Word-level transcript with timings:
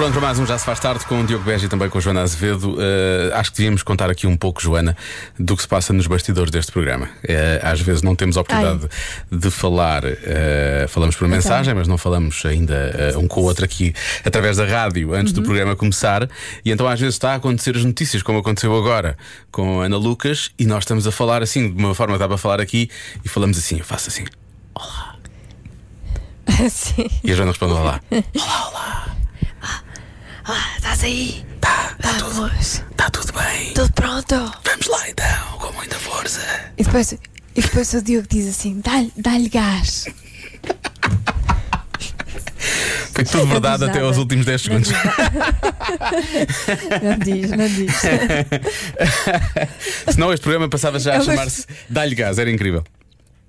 pronto 0.00 0.12
para 0.12 0.22
mais 0.22 0.38
um 0.38 0.46
Já 0.46 0.56
Se 0.56 0.64
Faz 0.64 0.80
Tarde 0.80 1.04
com 1.04 1.20
o 1.20 1.26
Diogo 1.26 1.44
Beja 1.44 1.66
e 1.66 1.68
também 1.68 1.86
com 1.90 1.98
a 1.98 2.00
Joana 2.00 2.22
Azevedo. 2.22 2.72
Uh, 2.72 3.34
acho 3.34 3.50
que 3.50 3.58
devíamos 3.58 3.82
contar 3.82 4.08
aqui 4.08 4.26
um 4.26 4.34
pouco, 4.34 4.62
Joana, 4.62 4.96
do 5.38 5.54
que 5.54 5.60
se 5.60 5.68
passa 5.68 5.92
nos 5.92 6.06
bastidores 6.06 6.50
deste 6.50 6.72
programa. 6.72 7.04
Uh, 7.04 7.60
às 7.60 7.82
vezes 7.82 8.00
não 8.00 8.16
temos 8.16 8.38
a 8.38 8.40
oportunidade 8.40 8.88
de, 9.30 9.38
de 9.38 9.50
falar, 9.50 10.02
uh, 10.06 10.88
falamos 10.88 11.16
por 11.16 11.28
mensagem, 11.28 11.74
mas 11.74 11.86
não 11.86 11.98
falamos 11.98 12.42
ainda 12.46 13.14
um 13.18 13.28
com 13.28 13.42
o 13.42 13.44
outro 13.44 13.62
aqui 13.62 13.92
através 14.24 14.56
da 14.56 14.64
rádio 14.64 15.12
antes 15.12 15.34
uhum. 15.34 15.42
do 15.42 15.44
programa 15.44 15.76
começar. 15.76 16.26
E 16.64 16.70
então 16.70 16.88
às 16.88 16.98
vezes 16.98 17.16
está 17.16 17.32
a 17.32 17.34
acontecer 17.34 17.76
as 17.76 17.84
notícias, 17.84 18.22
como 18.22 18.38
aconteceu 18.38 18.74
agora 18.74 19.18
com 19.52 19.82
a 19.82 19.84
Ana 19.84 19.98
Lucas, 19.98 20.50
e 20.58 20.64
nós 20.64 20.84
estamos 20.84 21.06
a 21.06 21.12
falar 21.12 21.42
assim, 21.42 21.70
de 21.70 21.78
uma 21.78 21.94
forma 21.94 22.14
que 22.14 22.20
dá 22.20 22.26
para 22.26 22.38
falar 22.38 22.58
aqui, 22.58 22.88
e 23.22 23.28
falamos 23.28 23.58
assim, 23.58 23.76
eu 23.76 23.84
faço 23.84 24.08
assim. 24.08 24.24
Olá. 24.74 25.16
Sim. 26.70 27.06
E 27.22 27.32
a 27.32 27.34
Joana 27.34 27.50
responde: 27.50 27.74
Olá. 27.74 28.00
Olá, 28.10 28.68
olá. 28.70 29.19
Ah, 30.52 30.74
estás 30.76 31.04
aí? 31.04 31.44
Tá, 31.60 31.94
tá 32.02 32.14
tudo, 32.14 32.50
tá 32.96 33.08
tudo 33.08 33.32
bem. 33.34 33.72
Tudo 33.72 33.92
pronto? 33.92 34.34
Vamos 34.64 34.86
lá 34.88 35.08
então, 35.08 35.58
com 35.60 35.72
muita 35.74 35.96
força. 35.96 36.40
E 36.76 36.82
depois, 36.82 37.12
e 37.12 37.62
depois 37.62 37.94
o 37.94 38.02
Diogo 38.02 38.26
diz 38.28 38.48
assim: 38.48 38.80
dá-lhe 38.80 39.12
dá 39.16 39.30
gás. 39.48 40.08
Foi 43.12 43.22
tudo 43.22 43.46
verdade 43.46 43.84
até 43.84 44.00
aos 44.00 44.16
últimos 44.16 44.44
10 44.44 44.60
segundos. 44.60 44.90
Não 47.00 47.16
diz, 47.18 47.50
não 47.52 47.68
diz. 47.68 47.94
Senão 50.12 50.32
este 50.32 50.42
programa 50.42 50.68
passava 50.68 50.98
já 50.98 51.12
a 51.12 51.16
é 51.18 51.20
chamar-se 51.20 51.64
Dá-lhe 51.88 52.16
gás, 52.16 52.40
era 52.40 52.50
incrível. 52.50 52.82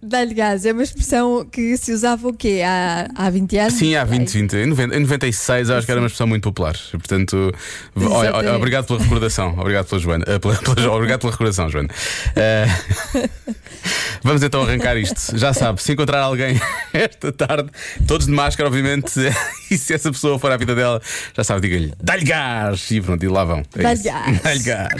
Dá-lhe 0.03 0.33
gás, 0.33 0.65
é 0.65 0.71
uma 0.71 0.81
expressão 0.81 1.45
que 1.45 1.77
se 1.77 1.93
usava 1.93 2.27
o 2.27 2.33
quê? 2.33 2.63
Há, 2.65 3.07
há 3.13 3.29
20 3.29 3.57
anos? 3.59 3.73
Sim, 3.75 3.95
há 3.95 4.03
20, 4.03 4.31
20. 4.31 4.55
Em, 4.55 4.65
90, 4.65 4.95
em 4.95 4.99
96 5.01 5.69
eu 5.69 5.77
acho 5.77 5.85
que 5.85 5.91
era 5.91 6.01
uma 6.01 6.07
expressão 6.07 6.25
muito 6.25 6.41
popular. 6.41 6.75
Portanto, 6.91 7.53
olha, 7.95 8.55
obrigado 8.55 8.87
pela 8.87 8.99
recordação. 8.99 9.55
Obrigado 9.59 9.85
pela 9.85 10.01
Joana. 10.01 10.25
Uh, 10.27 10.39
pela, 10.39 10.55
pela, 10.55 10.91
obrigado 10.91 11.19
pela 11.19 11.31
recordação, 11.31 11.69
Joana. 11.69 11.89
Uh, 12.29 13.29
vamos 14.23 14.41
então 14.41 14.63
arrancar 14.63 14.97
isto. 14.97 15.37
Já 15.37 15.53
sabe, 15.53 15.79
se 15.83 15.93
encontrar 15.93 16.21
alguém 16.21 16.59
esta 16.91 17.31
tarde, 17.31 17.69
todos 18.07 18.25
de 18.25 18.33
máscara, 18.33 18.67
obviamente, 18.67 19.19
e 19.69 19.77
se 19.77 19.93
essa 19.93 20.11
pessoa 20.11 20.39
for 20.39 20.51
à 20.51 20.57
vida 20.57 20.73
dela, 20.73 20.99
já 21.37 21.43
sabe, 21.43 21.61
diga-lhe, 21.61 21.93
dá-lhe 22.01 22.23
gás! 22.23 22.89
E 22.89 22.99
pronto, 23.01 23.23
e 23.23 23.27
lá 23.27 23.43
vão. 23.43 23.63
É 23.77 23.83
dá-lhe 23.83 24.01
gás. 24.01 24.41
Dá-lhe 24.41 24.63
gás. 24.63 24.93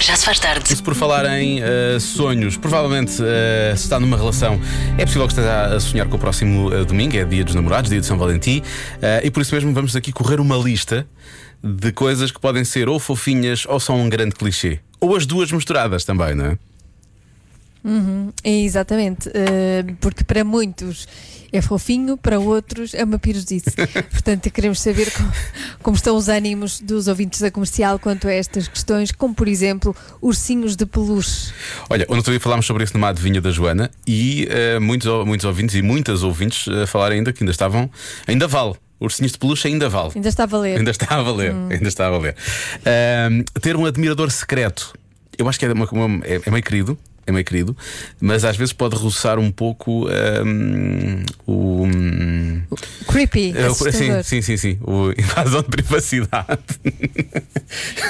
Já 0.00 0.16
se 0.16 0.24
faz 0.24 0.38
tarde. 0.38 0.72
Isso 0.72 0.82
por 0.82 0.94
falar 0.94 1.24
em 1.38 1.60
uh, 1.62 2.00
sonhos, 2.00 2.56
provavelmente 2.56 3.22
uh, 3.22 3.76
se 3.76 3.84
está 3.84 4.00
numa 4.00 4.15
relação, 4.16 4.60
é 4.98 5.04
possível 5.04 5.26
que 5.26 5.32
esteja 5.32 5.66
a 5.66 5.80
sonhar 5.80 6.08
com 6.08 6.16
o 6.16 6.18
próximo 6.18 6.68
uh, 6.68 6.84
domingo, 6.84 7.16
é 7.16 7.24
dia 7.24 7.44
dos 7.44 7.54
namorados, 7.54 7.90
dia 7.90 8.00
de 8.00 8.06
São 8.06 8.18
Valentim, 8.18 8.62
e 9.22 9.30
por 9.30 9.40
isso 9.40 9.54
mesmo 9.54 9.72
vamos 9.72 9.94
aqui 9.94 10.12
correr 10.12 10.40
uma 10.40 10.56
lista 10.56 11.06
de 11.62 11.92
coisas 11.92 12.30
que 12.30 12.40
podem 12.40 12.64
ser 12.64 12.88
ou 12.88 12.98
fofinhas 12.98 13.64
ou 13.66 13.80
são 13.80 14.00
um 14.00 14.08
grande 14.08 14.34
clichê. 14.34 14.80
Ou 15.00 15.16
as 15.16 15.26
duas 15.26 15.50
misturadas 15.52 16.04
também, 16.04 16.34
não 16.34 16.46
é? 16.46 16.58
Uhum, 17.84 18.32
exatamente, 18.42 19.30
porque 20.00 20.24
para 20.24 20.42
muitos 20.44 21.06
é 21.52 21.60
fofinho, 21.60 22.16
para 22.16 22.38
outros 22.38 22.94
é 22.94 23.04
uma 23.04 23.18
pirosice. 23.18 23.70
Portanto, 24.10 24.50
queremos 24.50 24.80
saber 24.80 25.10
como, 25.12 25.32
como, 25.82 25.96
estão 25.96 26.16
os 26.16 26.28
ânimos 26.28 26.80
dos 26.80 27.08
ouvintes 27.08 27.40
da 27.40 27.50
comercial 27.50 27.98
quanto 27.98 28.28
a 28.28 28.32
estas 28.32 28.68
questões, 28.68 29.12
como 29.12 29.34
por 29.34 29.48
exemplo 29.48 29.94
ursinhos 30.20 30.76
de 30.76 30.86
peluche. 30.86 31.52
Olha, 31.88 32.06
ontem 32.08 32.30
dia 32.30 32.40
falámos 32.40 32.66
sobre 32.66 32.84
isso 32.84 32.94
numa 32.94 33.08
adivinha 33.08 33.40
da 33.40 33.50
Joana 33.50 33.90
e 34.06 34.48
uh, 34.76 34.80
muitos, 34.80 35.06
muitos 35.26 35.44
ouvintes 35.44 35.74
e 35.74 35.82
muitas 35.82 36.22
ouvintes 36.22 36.66
uh, 36.66 36.86
falaram 36.86 37.16
ainda 37.16 37.32
que 37.32 37.42
ainda 37.42 37.52
estavam, 37.52 37.90
ainda 38.26 38.46
vale. 38.46 38.74
Ursinhos 38.98 39.32
de 39.32 39.38
peluche 39.38 39.68
ainda 39.68 39.90
vale. 39.90 40.12
Ainda 40.14 40.28
está 40.28 40.44
a 40.44 40.46
valer. 40.46 40.78
Ainda 40.78 40.90
está 40.90 41.06
a 41.16 41.22
valer. 41.22 41.52
Hum. 41.52 41.68
Ainda 41.70 41.88
está 41.88 42.06
a 42.06 42.10
valer. 42.10 42.34
Uh, 42.80 43.60
ter 43.60 43.76
um 43.76 43.84
admirador 43.84 44.30
secreto. 44.30 44.94
Eu 45.36 45.48
acho 45.48 45.58
que 45.58 45.66
é, 45.66 45.72
uma, 45.72 45.84
uma, 45.84 46.24
é, 46.24 46.40
é 46.46 46.50
meio 46.50 46.62
querido 46.62 46.98
é 47.26 47.32
meio 47.32 47.44
querido, 47.44 47.76
mas 48.20 48.44
às 48.44 48.56
vezes 48.56 48.72
pode 48.72 48.94
roçar 48.94 49.38
um 49.38 49.50
pouco 49.50 50.06
um, 50.08 51.24
o. 51.44 51.82
Um, 51.84 52.62
creepy. 53.08 53.52
É, 53.56 53.72
sim, 53.74 54.22
sim, 54.22 54.42
sim, 54.42 54.56
sim. 54.56 54.78
O 54.82 55.10
invasão 55.18 55.62
de 55.62 55.68
privacidade. 55.68 56.62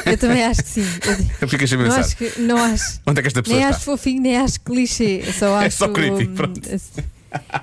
Eu 0.05 0.19
também 0.19 0.45
acho 0.45 0.63
que 0.63 0.69
sim. 0.69 0.87
Eu 1.41 1.49
fico 1.49 1.65
a 1.65 1.69
pensar. 1.69 1.79
Não 1.79 1.97
acho, 1.97 2.17
que, 2.17 2.41
não 2.41 2.65
acho. 2.65 3.01
Onde 3.07 3.21
é 3.21 3.23
que 3.23 3.29
esta 3.29 3.43
pessoa 3.43 3.59
nem 3.59 3.67
está? 3.67 3.77
acho 3.77 3.85
fofinho, 3.85 4.23
nem 4.23 4.37
acho 4.37 4.61
clichê. 4.61 5.25
Só 5.33 5.57
acho, 5.57 5.67
é 5.67 5.71
só 5.71 5.89
creepy, 5.89 6.27
pronto. 6.29 6.61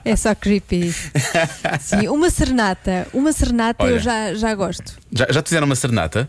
É 0.04 0.16
só 0.16 0.36
creepy. 0.36 0.94
Sim, 1.82 2.08
uma 2.08 2.30
serenata. 2.30 3.08
Uma 3.14 3.32
serenata 3.32 3.84
Olha, 3.84 3.94
eu 3.94 4.00
já, 4.00 4.34
já 4.34 4.56
gosto. 4.56 4.98
Já, 5.12 5.28
já 5.30 5.42
te 5.42 5.50
fizeram 5.50 5.66
uma 5.66 5.76
serenata? 5.76 6.28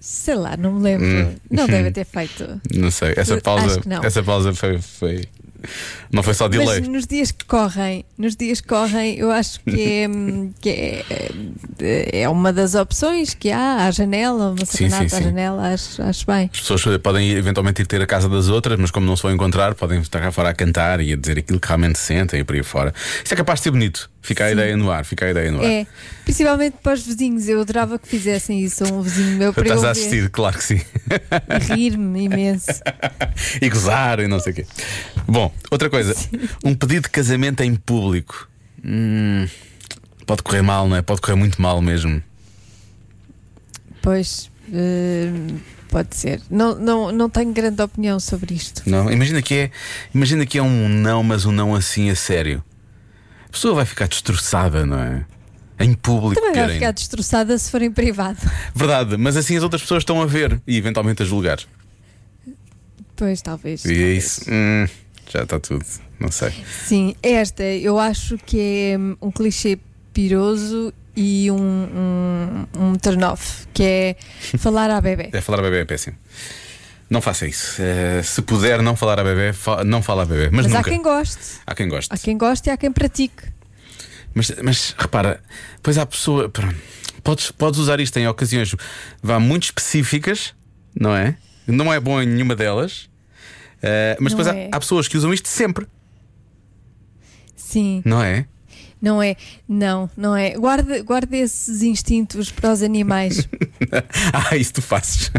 Sei 0.00 0.34
lá, 0.34 0.56
não 0.56 0.72
me 0.72 0.82
lembro. 0.82 1.06
Hum. 1.06 1.36
Não 1.50 1.66
deve 1.66 1.90
ter 1.92 2.04
feito. 2.04 2.60
Não 2.74 2.90
sei. 2.90 3.14
Essa 3.16 3.40
pausa, 3.40 3.80
essa 4.02 4.22
pausa 4.22 4.54
foi, 4.54 4.80
foi, 4.80 5.24
não 6.12 6.22
foi 6.22 6.34
só 6.34 6.48
delay. 6.48 6.80
Mas 6.80 6.88
nos 6.88 7.06
dias 7.06 7.30
que 7.30 7.44
correm, 7.44 8.04
nos 8.16 8.36
dias 8.36 8.60
que 8.60 8.68
correm, 8.68 9.16
eu 9.16 9.30
acho 9.30 9.60
que 9.60 9.80
é, 9.82 10.08
que 10.60 10.70
é, 11.80 12.22
é 12.22 12.28
uma 12.28 12.52
das 12.52 12.74
opções 12.74 13.34
que 13.34 13.50
há 13.50 13.86
à 13.86 13.90
janela, 13.90 14.50
uma 14.50 14.64
serenata 14.64 15.16
à 15.16 15.20
janela, 15.20 15.72
acho, 15.72 16.02
acho 16.02 16.26
bem. 16.26 16.50
As 16.52 16.60
pessoas 16.60 16.82
podem 16.98 17.30
eventualmente 17.30 17.82
ir 17.82 17.86
ter 17.86 18.00
a 18.00 18.06
casa 18.06 18.28
das 18.28 18.48
outras, 18.48 18.78
mas 18.78 18.90
como 18.90 19.06
não 19.06 19.16
se 19.16 19.22
vão 19.22 19.32
encontrar, 19.32 19.74
podem 19.74 20.00
estar 20.00 20.20
cá 20.20 20.32
fora 20.32 20.50
a 20.50 20.54
cantar 20.54 21.00
e 21.00 21.12
a 21.12 21.16
dizer 21.16 21.38
aquilo 21.38 21.60
que 21.60 21.68
realmente 21.68 21.98
sentem 21.98 22.40
e 22.40 22.44
por 22.44 22.54
aí 22.54 22.62
fora. 22.62 22.92
Isso 23.24 23.32
é 23.32 23.36
capaz 23.36 23.60
de 23.60 23.64
ser 23.64 23.70
bonito. 23.70 24.10
Fica 24.22 24.44
a 24.44 24.52
ideia 24.52 24.76
no 24.76 24.90
ar, 24.90 25.04
fica 25.04 25.24
a 25.24 25.30
ideia 25.30 25.50
no 25.50 25.60
ar. 25.60 25.64
É, 25.64 25.86
principalmente 26.24 26.76
para 26.82 26.92
os 26.92 27.02
vizinhos. 27.02 27.48
Eu 27.48 27.60
adorava 27.60 27.98
que 27.98 28.06
fizessem 28.06 28.60
isso 28.60 28.84
a 28.84 28.88
um 28.88 29.00
vizinho 29.00 29.38
meu 29.38 29.52
para 29.52 29.62
Estás 29.62 29.84
a 29.84 29.90
assistir, 29.90 30.28
claro 30.28 30.58
que 30.58 30.64
sim. 30.64 30.80
Rir-me 31.72 32.24
imenso. 32.24 32.82
e 33.60 33.68
gozar 33.70 34.20
e 34.20 34.28
não 34.28 34.38
sei 34.38 34.52
o 34.52 34.56
quê. 34.56 34.66
Bom, 35.26 35.49
outra 35.70 35.90
coisa, 35.90 36.14
sim. 36.14 36.30
um 36.64 36.74
pedido 36.74 37.04
de 37.04 37.10
casamento 37.10 37.62
em 37.62 37.74
público. 37.74 38.48
Hum, 38.84 39.46
pode 40.26 40.42
correr 40.42 40.62
mal, 40.62 40.88
não 40.88 40.96
é? 40.96 41.02
Pode 41.02 41.20
correr 41.20 41.36
muito 41.36 41.60
mal 41.60 41.80
mesmo. 41.80 42.22
Pois. 44.02 44.50
Uh, 44.68 45.58
pode 45.88 46.16
ser. 46.16 46.40
Não, 46.50 46.78
não, 46.78 47.12
não 47.12 47.28
tenho 47.28 47.52
grande 47.52 47.82
opinião 47.82 48.18
sobre 48.20 48.54
isto. 48.54 48.82
Não, 48.86 49.10
imagina 49.10 49.42
que 49.42 49.54
é, 49.54 49.70
imagina 50.14 50.46
que 50.46 50.58
é 50.58 50.62
um 50.62 50.88
não, 50.88 51.22
mas 51.22 51.44
um 51.44 51.52
não 51.52 51.74
assim 51.74 52.10
a 52.10 52.14
sério. 52.14 52.64
A 53.46 53.52
pessoa 53.52 53.74
vai 53.74 53.84
ficar 53.84 54.06
destroçada, 54.06 54.86
não 54.86 54.98
é? 54.98 55.24
Em 55.80 55.92
público. 55.94 56.40
Também 56.40 56.62
vai 56.62 56.74
ficar 56.74 56.92
destroçada 56.92 57.56
se 57.58 57.70
for 57.70 57.82
em 57.82 57.90
privado. 57.90 58.38
Verdade, 58.74 59.16
mas 59.16 59.36
assim 59.36 59.56
as 59.56 59.62
outras 59.62 59.82
pessoas 59.82 60.02
estão 60.02 60.22
a 60.22 60.26
ver 60.26 60.60
e 60.66 60.76
eventualmente 60.76 61.22
a 61.22 61.26
julgar. 61.26 61.58
Pois, 63.16 63.42
talvez. 63.42 63.84
E 63.84 64.02
é 64.02 64.12
isso. 64.12 64.42
Hum, 64.48 64.86
já 65.32 65.42
está 65.42 65.58
tudo. 65.58 65.84
Não 66.18 66.30
sei. 66.30 66.52
Sim, 66.84 67.14
esta 67.22 67.62
eu 67.62 67.98
acho 67.98 68.36
que 68.38 68.60
é 68.60 68.98
um 69.20 69.30
clichê 69.30 69.78
piroso 70.12 70.92
e 71.16 71.50
um, 71.50 71.56
um, 71.56 72.66
um 72.78 72.94
turn 72.94 73.24
off, 73.24 73.66
que 73.72 73.82
é 73.82 74.16
falar 74.58 74.90
à 74.90 75.00
bebê. 75.00 75.30
É 75.32 75.40
falar 75.40 75.60
à 75.60 75.62
bebê 75.62 75.80
é 75.80 75.84
péssimo. 75.84 76.16
Não 77.08 77.20
faça 77.20 77.46
isso. 77.46 77.82
Uh, 77.82 78.22
se 78.22 78.40
puder 78.42 78.80
não 78.82 78.94
falar 78.94 79.18
a 79.18 79.24
bebê, 79.24 79.52
fa 79.52 79.82
não 79.82 80.00
fala 80.00 80.22
a 80.22 80.26
bebê. 80.26 80.48
Mas, 80.52 80.66
mas 80.66 80.74
há 80.76 80.84
quem 80.84 81.02
goste. 81.02 81.60
Há 81.66 81.74
quem 81.74 81.88
goste. 81.88 82.14
Há 82.14 82.16
quem 82.16 82.38
goste 82.38 82.68
e 82.68 82.72
há 82.72 82.76
quem 82.76 82.92
pratique. 82.92 83.42
Mas, 84.32 84.52
mas 84.62 84.94
repara, 84.96 85.42
pois 85.82 85.98
há 85.98 86.06
pessoa. 86.06 86.50
Podes, 87.24 87.50
podes 87.50 87.80
usar 87.80 87.98
isto 87.98 88.16
em 88.16 88.28
ocasiões 88.28 88.74
vá, 89.20 89.40
muito 89.40 89.64
específicas, 89.64 90.54
não 90.98 91.14
é? 91.14 91.36
Não 91.66 91.92
é 91.92 91.98
bom 91.98 92.22
em 92.22 92.26
nenhuma 92.26 92.54
delas. 92.54 93.09
Uh, 93.82 94.16
mas 94.20 94.32
não 94.32 94.38
depois 94.38 94.56
é. 94.56 94.68
há, 94.70 94.76
há 94.76 94.80
pessoas 94.80 95.08
que 95.08 95.16
usam 95.16 95.32
isto 95.32 95.48
sempre. 95.48 95.86
Sim. 97.56 98.02
Não 98.04 98.22
é? 98.22 98.46
Não 99.00 99.22
é, 99.22 99.34
não, 99.66 100.10
não 100.14 100.36
é. 100.36 100.50
Guarda, 100.50 101.02
guarda 101.02 101.34
esses 101.34 101.82
instintos 101.82 102.50
para 102.50 102.70
os 102.70 102.82
animais. 102.82 103.48
ah, 104.32 104.56
isso 104.56 104.74
tu 104.74 104.82
fazes. 104.82 105.30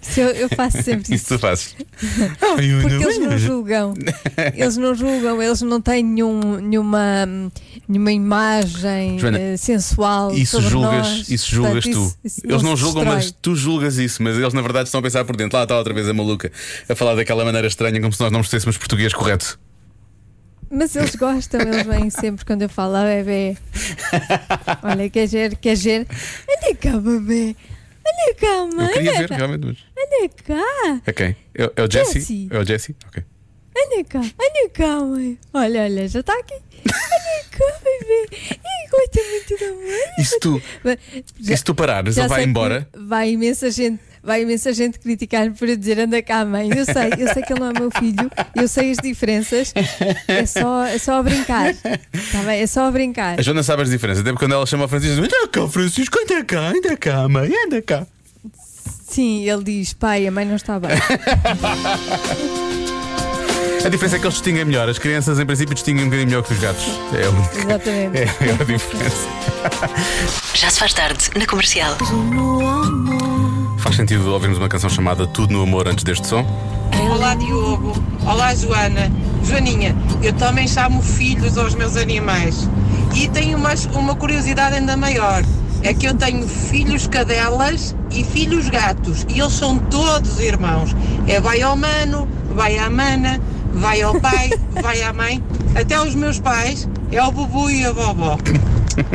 Isso 0.00 0.20
eu, 0.20 0.28
eu 0.28 0.48
faço 0.50 0.80
sempre 0.82 1.14
isso. 1.14 1.14
Isso 1.14 1.34
tu 1.34 1.38
fazes. 1.40 1.74
Porque 2.38 2.62
eles 2.62 3.18
não 3.18 3.36
julgam. 3.36 3.94
Eles 4.54 4.76
não 4.76 4.94
julgam, 4.94 5.42
eles 5.42 5.60
não 5.62 5.80
têm 5.80 6.04
nenhum, 6.04 6.60
nenhuma, 6.60 7.26
nenhuma 7.88 8.12
imagem 8.12 9.18
Joana, 9.18 9.38
uh, 9.38 9.58
sensual. 9.58 10.32
Isso 10.32 10.56
sobre 10.56 10.70
julgas, 10.70 11.08
nós. 11.08 11.28
isso 11.28 11.50
julgas 11.50 11.84
Portanto, 11.84 11.94
tu. 11.94 12.16
Isso, 12.24 12.36
isso 12.38 12.46
eles 12.46 12.62
não, 12.62 12.70
não 12.70 12.76
julgam, 12.76 13.02
destrói. 13.02 13.16
mas 13.16 13.34
tu 13.42 13.56
julgas 13.56 13.98
isso. 13.98 14.22
Mas 14.22 14.36
eles 14.36 14.54
na 14.54 14.62
verdade 14.62 14.88
estão 14.88 15.00
a 15.00 15.02
pensar 15.02 15.24
por 15.24 15.36
dentro. 15.36 15.56
Lá 15.56 15.64
está 15.64 15.76
outra 15.76 15.92
vez 15.92 16.08
a 16.08 16.14
maluca 16.14 16.52
a 16.88 16.94
falar 16.94 17.16
daquela 17.16 17.44
maneira 17.44 17.66
estranha, 17.66 18.00
como 18.00 18.12
se 18.12 18.20
nós 18.20 18.30
não 18.30 18.40
percebêssemos 18.40 18.78
português 18.78 19.12
correto. 19.12 19.58
Mas 20.76 20.94
eles 20.94 21.16
gostam, 21.16 21.60
eles 21.60 21.86
vêm 21.86 22.10
sempre 22.10 22.44
quando 22.44 22.62
eu 22.62 22.68
falo 22.68 22.96
ah, 22.96 23.04
bebê. 23.04 23.56
Olha, 24.82 25.08
quer 25.08 25.26
ver, 25.26 25.56
quer 25.56 25.74
ver? 25.74 26.06
Olha 26.48 26.76
cá, 26.76 26.98
bebê. 26.98 27.56
Olha 28.06 28.34
cá, 28.34 28.66
mãe. 28.76 28.86
Eu 28.86 28.92
queria 28.92 29.12
ver, 29.18 29.30
realmente. 29.30 29.66
Mas... 29.66 29.78
Olha 29.96 30.28
cá. 30.28 31.00
É 31.06 31.12
quem? 31.12 31.36
É, 31.54 31.72
é 31.76 31.82
o 31.82 31.90
Jesse? 31.90 32.48
É 32.50 32.58
o 32.58 32.64
Jesse? 32.64 32.94
Ok. 33.06 33.24
Olha 33.74 34.04
cá, 34.04 34.20
olha 34.20 34.68
cá, 34.70 35.00
mãe. 35.00 35.38
Olha, 35.54 35.82
olha, 35.82 36.08
já 36.08 36.20
está 36.20 36.38
aqui. 36.38 36.54
Ai, 36.54 36.60
gosta 38.90 39.20
muito 39.30 39.58
da 39.58 39.72
mãe. 39.74 40.00
E 40.18 40.24
se 40.24 40.38
tu, 40.40 40.62
já- 41.40 41.54
e 41.54 41.56
se 41.56 41.64
tu 41.64 41.74
parares, 41.74 42.16
ele 42.16 42.28
vai 42.28 42.44
embora. 42.44 42.88
Vai 42.94 43.30
imensa 43.30 43.70
gente. 43.70 44.00
Vai 44.26 44.42
imensa 44.42 44.72
gente 44.72 44.98
criticar-me 44.98 45.54
por 45.54 45.68
eu 45.68 45.76
dizer 45.76 46.00
anda 46.00 46.20
cá, 46.20 46.44
mãe. 46.44 46.68
Eu 46.76 46.84
sei, 46.84 47.12
eu 47.16 47.32
sei 47.32 47.44
que 47.44 47.52
ele 47.52 47.60
não 47.60 47.70
é 47.70 47.72
meu 47.78 47.88
filho, 47.96 48.28
eu 48.56 48.66
sei 48.66 48.90
as 48.90 48.96
diferenças. 48.96 49.72
É 50.26 50.44
só, 50.44 50.84
é 50.84 50.98
só 50.98 51.20
a 51.20 51.22
brincar. 51.22 51.72
Tá 51.74 52.42
bem? 52.44 52.60
É 52.60 52.66
só 52.66 52.88
a 52.88 52.90
brincar. 52.90 53.38
A 53.38 53.42
Joana 53.42 53.62
sabe 53.62 53.82
as 53.82 53.90
diferenças, 53.90 54.22
até 54.22 54.32
porque 54.32 54.44
quando 54.44 54.54
ela 54.54 54.66
chama 54.66 54.86
o 54.86 54.88
Francisco, 54.88 55.14
diz: 55.14 55.24
Anda 55.24 55.46
cá, 55.46 55.68
Francisco, 55.68 56.18
anda 56.18 56.44
cá, 56.44 56.60
anda 56.60 56.96
cá, 56.96 57.28
mãe, 57.28 57.52
anda 57.66 57.80
cá. 57.80 58.04
Sim, 59.08 59.48
ele 59.48 59.62
diz, 59.62 59.92
pai, 59.92 60.26
a 60.26 60.32
mãe 60.32 60.44
não 60.44 60.56
está 60.56 60.80
bem. 60.80 60.90
A 63.84 63.88
diferença 63.88 64.16
é 64.16 64.18
que 64.18 64.24
eles 64.24 64.34
distinguem 64.34 64.64
melhor. 64.64 64.88
As 64.88 64.98
crianças, 64.98 65.38
em 65.38 65.46
princípio, 65.46 65.72
distinguem 65.72 66.02
um 66.02 66.06
bocadinho 66.06 66.28
melhor 66.28 66.42
que 66.42 66.52
os 66.52 66.58
gatos. 66.58 66.84
É 67.14 67.24
a 67.24 67.30
única. 67.30 67.58
Exatamente. 67.58 68.18
É 68.18 68.24
a 68.24 68.40
maior 68.40 68.64
diferença. 68.64 69.28
Já 70.54 70.70
se 70.70 70.80
faz 70.80 70.92
tarde 70.92 71.30
na 71.36 71.46
comercial. 71.46 71.96
Faz 73.86 73.94
sentido 73.94 74.32
ouvirmos 74.32 74.58
uma 74.58 74.68
canção 74.68 74.90
chamada 74.90 75.28
Tudo 75.28 75.52
no 75.52 75.62
Amor 75.62 75.86
antes 75.86 76.02
deste 76.02 76.26
som? 76.26 76.44
Olá 77.08 77.36
Diogo, 77.36 77.92
olá 78.26 78.52
Joana. 78.52 79.12
Joaninha, 79.44 79.94
eu 80.24 80.32
também 80.32 80.66
chamo 80.66 81.00
filhos 81.00 81.56
aos 81.56 81.72
meus 81.76 81.96
animais. 81.96 82.68
E 83.14 83.28
tenho 83.28 83.56
uma, 83.56 83.74
uma 83.94 84.16
curiosidade 84.16 84.74
ainda 84.74 84.96
maior. 84.96 85.44
É 85.84 85.94
que 85.94 86.04
eu 86.04 86.14
tenho 86.14 86.48
filhos 86.48 87.06
cadelas 87.06 87.94
e 88.10 88.24
filhos 88.24 88.68
gatos. 88.68 89.24
E 89.28 89.38
eles 89.38 89.52
são 89.52 89.78
todos 89.78 90.40
irmãos. 90.40 90.90
É 91.28 91.40
vai 91.40 91.62
ao 91.62 91.76
mano, 91.76 92.26
vai 92.56 92.76
à 92.78 92.90
mana, 92.90 93.40
vai 93.72 94.02
ao 94.02 94.20
pai, 94.20 94.50
vai 94.82 95.00
à 95.02 95.12
mãe. 95.12 95.40
Até 95.76 96.00
os 96.00 96.16
meus 96.16 96.40
pais 96.40 96.88
é 97.12 97.22
o 97.22 97.30
bubu 97.30 97.70
e 97.70 97.84
a 97.84 97.92
vovó. 97.92 98.36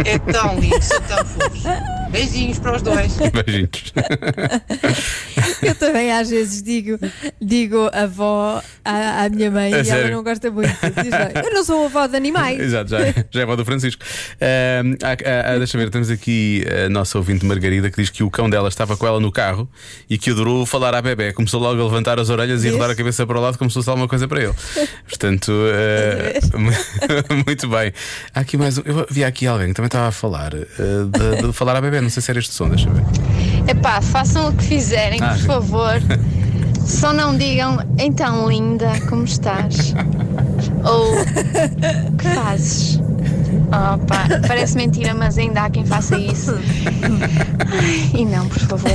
É 0.05 0.17
tão 0.17 0.57
lindo, 0.57 0.81
são 0.81 1.01
tão 1.01 1.25
fofos. 1.25 1.63
Beijinhos 2.11 2.59
para 2.59 2.75
os 2.75 2.81
dois. 2.81 3.17
Beijinhos. 3.31 3.93
Eu 5.69 5.75
também 5.75 6.11
às 6.11 6.29
vezes 6.29 6.61
digo, 6.63 6.97
digo 7.41 7.89
avó 7.93 8.61
à, 8.83 9.23
à 9.25 9.29
minha 9.29 9.49
mãe 9.51 9.65
A 9.73 9.77
e 9.77 9.79
ela 9.79 9.83
sério? 9.85 10.15
não 10.15 10.23
gosta 10.23 10.49
muito. 10.51 10.69
Diz, 10.69 11.13
"Olha, 11.13 11.45
eu 11.45 11.53
não 11.53 11.63
sou 11.63 11.85
avó 11.85 12.07
de 12.07 12.15
animais. 12.17 12.59
Exato, 12.61 12.89
já, 12.89 12.97
já 13.29 13.39
é 13.41 13.43
avó 13.43 13.55
do 13.55 13.63
Francisco. 13.65 14.03
Há- 15.03 15.51
há- 15.53 15.57
deixa 15.57 15.77
ver, 15.77 15.89
temos 15.89 16.09
aqui 16.09 16.63
a 16.85 16.89
nossa 16.89 17.17
ouvinte 17.17 17.45
Margarida 17.45 17.89
que 17.89 18.01
diz 18.01 18.09
que 18.09 18.23
o 18.23 18.29
cão 18.31 18.49
dela 18.49 18.69
estava 18.69 18.97
com 18.97 19.05
ela 19.05 19.19
no 19.19 19.31
carro 19.31 19.69
e 20.09 20.17
que 20.17 20.31
adorou 20.31 20.65
falar 20.65 20.93
à 20.95 21.01
bebê. 21.01 21.31
Começou 21.33 21.59
logo 21.61 21.79
a 21.79 21.83
levantar 21.83 22.19
as 22.19 22.29
orelhas 22.29 22.63
e 22.63 22.69
a 22.69 22.71
rodar 22.71 22.89
a 22.89 22.95
cabeça 22.95 23.25
para 23.27 23.37
o 23.37 23.41
lado 23.41 23.57
como 23.57 23.69
se 23.69 23.75
fosse 23.75 23.89
alguma 23.89 24.07
coisa 24.07 24.27
para 24.27 24.43
ele. 24.43 24.53
Portanto, 25.07 25.51
ah, 25.51 27.33
muito 27.45 27.67
bem. 27.67 27.93
Há 28.33 28.39
aqui 28.39 28.57
mais 28.57 28.77
um. 28.77 28.81
Eu 28.85 29.05
vi 29.09 29.23
aqui 29.23 29.47
alguém 29.47 29.67
que 29.69 29.73
também 29.73 29.87
estava 29.87 30.07
a 30.07 30.11
falar 30.11 30.53
ah, 30.55 31.37
de, 31.39 31.47
de 31.47 31.53
falar 31.53 31.75
à 31.75 31.81
bebê. 31.81 32.01
Não 32.01 32.09
sei 32.09 32.21
se 32.21 32.31
era 32.31 32.39
este 32.39 32.53
som, 32.53 32.69
deixa 32.69 32.89
ver. 32.89 33.03
Epá, 33.67 34.01
façam 34.01 34.49
o 34.49 34.53
que 34.53 34.63
fizerem, 34.63 35.19
Ah, 35.21 35.29
por 35.29 35.39
favor. 35.39 35.93
Só 36.85 37.13
não 37.13 37.37
digam, 37.37 37.77
então 37.97 38.49
linda, 38.49 38.89
como 39.07 39.23
estás? 39.23 39.93
Ou 40.83 41.13
que 42.17 42.27
fazes? 42.35 42.99
Oh, 43.67 43.97
pá, 44.05 44.25
parece 44.47 44.75
mentira, 44.75 45.13
mas 45.13 45.37
ainda 45.37 45.63
há 45.63 45.69
quem 45.69 45.85
faça 45.85 46.17
isso. 46.17 46.53
Ai, 46.53 48.11
e 48.21 48.25
não, 48.25 48.47
por 48.49 48.59
favor. 48.59 48.91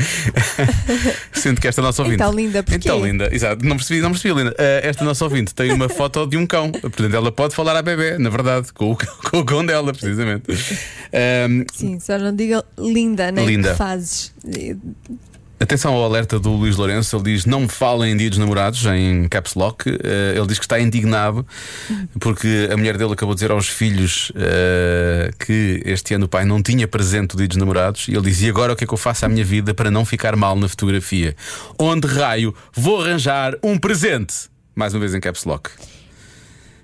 Sinto 1.32 1.60
que 1.60 1.68
esta 1.68 1.82
nossa 1.82 2.02
ouvinte. 2.02 2.22
Então, 2.22 2.32
linda, 2.32 2.62
porquê? 2.62 2.76
Então, 2.76 3.04
linda, 3.04 3.28
exato. 3.34 3.64
Não 3.64 3.76
percebi, 3.76 4.00
não 4.00 4.10
percebi, 4.10 4.34
linda. 4.34 4.54
Ah, 4.58 4.86
esta 4.86 5.04
nossa 5.04 5.24
ouvinte 5.24 5.54
tem 5.54 5.72
uma 5.72 5.88
foto 5.88 6.26
de 6.26 6.36
um 6.36 6.46
cão. 6.46 6.70
Portanto, 6.70 7.14
ela 7.14 7.30
pode 7.32 7.54
falar 7.54 7.76
à 7.76 7.82
bebê, 7.82 8.18
na 8.18 8.30
verdade, 8.30 8.72
com 8.72 8.92
o, 8.92 8.96
com 9.30 9.38
o 9.38 9.44
cão 9.44 9.64
dela, 9.64 9.92
precisamente. 9.92 10.44
Ahm, 11.12 11.64
Sim, 11.72 12.00
só 12.00 12.18
não 12.18 12.34
diga 12.34 12.64
linda, 12.78 13.30
nem 13.30 13.46
Linda. 13.46 13.70
que 13.70 13.76
fazes. 13.76 14.32
Atenção 15.60 15.92
ao 15.92 16.04
alerta 16.04 16.38
do 16.38 16.50
Luís 16.52 16.76
Lourenço, 16.76 17.16
ele 17.16 17.24
diz 17.24 17.44
não 17.44 17.68
falem 17.68 18.12
em 18.12 18.16
dia 18.16 18.30
dos 18.30 18.38
namorados 18.38 18.84
em 18.86 19.26
caps 19.28 19.54
lock. 19.54 19.88
Eh, 19.88 20.34
ele 20.36 20.46
diz 20.46 20.56
que 20.56 20.64
está 20.64 20.78
indignado 20.78 21.44
porque 22.20 22.68
a 22.72 22.76
mulher 22.76 22.96
dele 22.96 23.12
acabou 23.12 23.34
de 23.34 23.40
dizer 23.40 23.50
aos 23.50 23.66
filhos 23.66 24.30
eh, 24.36 25.32
que 25.36 25.82
este 25.84 26.14
ano 26.14 26.26
o 26.26 26.28
pai 26.28 26.44
não 26.44 26.62
tinha 26.62 26.86
presente 26.86 27.36
dia 27.36 27.48
dos 27.48 27.56
namorados 27.56 28.06
e 28.06 28.12
ele 28.12 28.30
diz: 28.30 28.40
E 28.40 28.48
agora 28.48 28.72
o 28.72 28.76
que 28.76 28.84
é 28.84 28.86
que 28.86 28.94
eu 28.94 28.98
faço 28.98 29.26
à 29.26 29.28
minha 29.28 29.44
vida 29.44 29.74
para 29.74 29.90
não 29.90 30.04
ficar 30.04 30.36
mal 30.36 30.54
na 30.54 30.68
fotografia? 30.68 31.34
Onde 31.76 32.06
raio 32.06 32.54
vou 32.72 33.02
arranjar 33.02 33.54
um 33.60 33.76
presente? 33.76 34.48
Mais 34.76 34.94
uma 34.94 35.00
vez 35.00 35.12
em 35.12 35.18
caps 35.18 35.44
lock. 35.44 35.70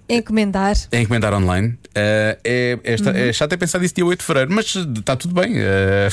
Encomendar. 0.08 0.76
É 0.92 1.00
encomendar 1.00 1.32
online. 1.32 1.78
Eh, 1.94 2.38
é, 2.44 2.78
esta, 2.84 3.10
é 3.10 3.32
chato 3.32 3.52
é 3.52 3.56
pensar 3.56 3.78
nisso 3.78 3.94
dia 3.94 4.04
8 4.04 4.18
de 4.18 4.24
fevereiro, 4.26 4.52
mas 4.52 4.66
está 4.74 5.16
tudo 5.16 5.34
bem. 5.40 5.54
Eh, 5.56 6.08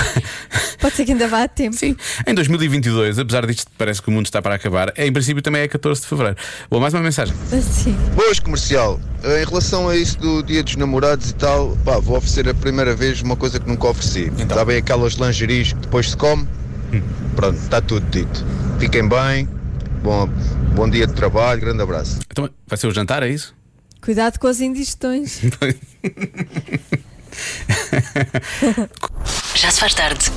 Pode 0.78 0.94
ser 0.96 1.04
que 1.06 1.12
ainda 1.12 1.26
vá 1.26 1.44
a 1.44 1.48
tempo. 1.48 1.74
Sim, 1.74 1.96
em 2.26 2.34
2022, 2.34 3.18
apesar 3.18 3.46
disto 3.46 3.70
parece 3.78 4.02
que 4.02 4.08
o 4.08 4.12
mundo 4.12 4.26
está 4.26 4.42
para 4.42 4.54
acabar, 4.54 4.92
em 4.96 5.10
princípio 5.12 5.42
também 5.42 5.62
é 5.62 5.68
14 5.68 6.02
de 6.02 6.06
fevereiro. 6.06 6.36
Bom, 6.68 6.78
mais 6.78 6.92
uma 6.92 7.02
mensagem. 7.02 7.34
Sim. 7.62 7.96
Boas 8.14 8.38
comercial. 8.38 9.00
Eh, 9.24 9.42
Em 9.42 9.46
relação 9.46 9.88
a 9.88 9.96
isso 9.96 10.18
do 10.18 10.42
dia 10.42 10.62
dos 10.62 10.76
namorados 10.76 11.30
e 11.30 11.34
tal, 11.34 11.76
pá, 11.84 11.98
vou 11.98 12.18
oferecer 12.18 12.48
a 12.48 12.54
primeira 12.54 12.94
vez 12.94 13.22
uma 13.22 13.36
coisa 13.36 13.58
que 13.58 13.66
nunca 13.66 13.86
ofereci. 13.88 14.30
Então. 14.38 14.56
Sabem 14.56 14.76
aquelas 14.76 15.14
lingeries 15.14 15.72
que 15.72 15.80
depois 15.80 16.10
se 16.10 16.16
come? 16.16 16.46
Pronto, 17.34 17.58
está 17.58 17.80
tudo 17.80 18.04
dito. 18.10 18.44
Fiquem 18.78 19.08
bem, 19.08 19.48
bom, 20.06 20.28
bom 20.76 20.88
dia 20.88 21.04
de 21.06 21.12
trabalho, 21.14 21.60
grande 21.60 21.82
abraço. 21.82 22.20
Então, 22.30 22.48
vai 22.66 22.78
ser 22.78 22.86
o 22.86 22.94
jantar, 22.94 23.22
é 23.24 23.28
isso? 23.28 23.52
Cuidado 24.00 24.38
com 24.38 24.46
as 24.46 24.60
indigestões. 24.60 25.40
Já 29.56 29.70
se 29.70 29.80
faz 29.80 29.94
tarde. 29.94 30.30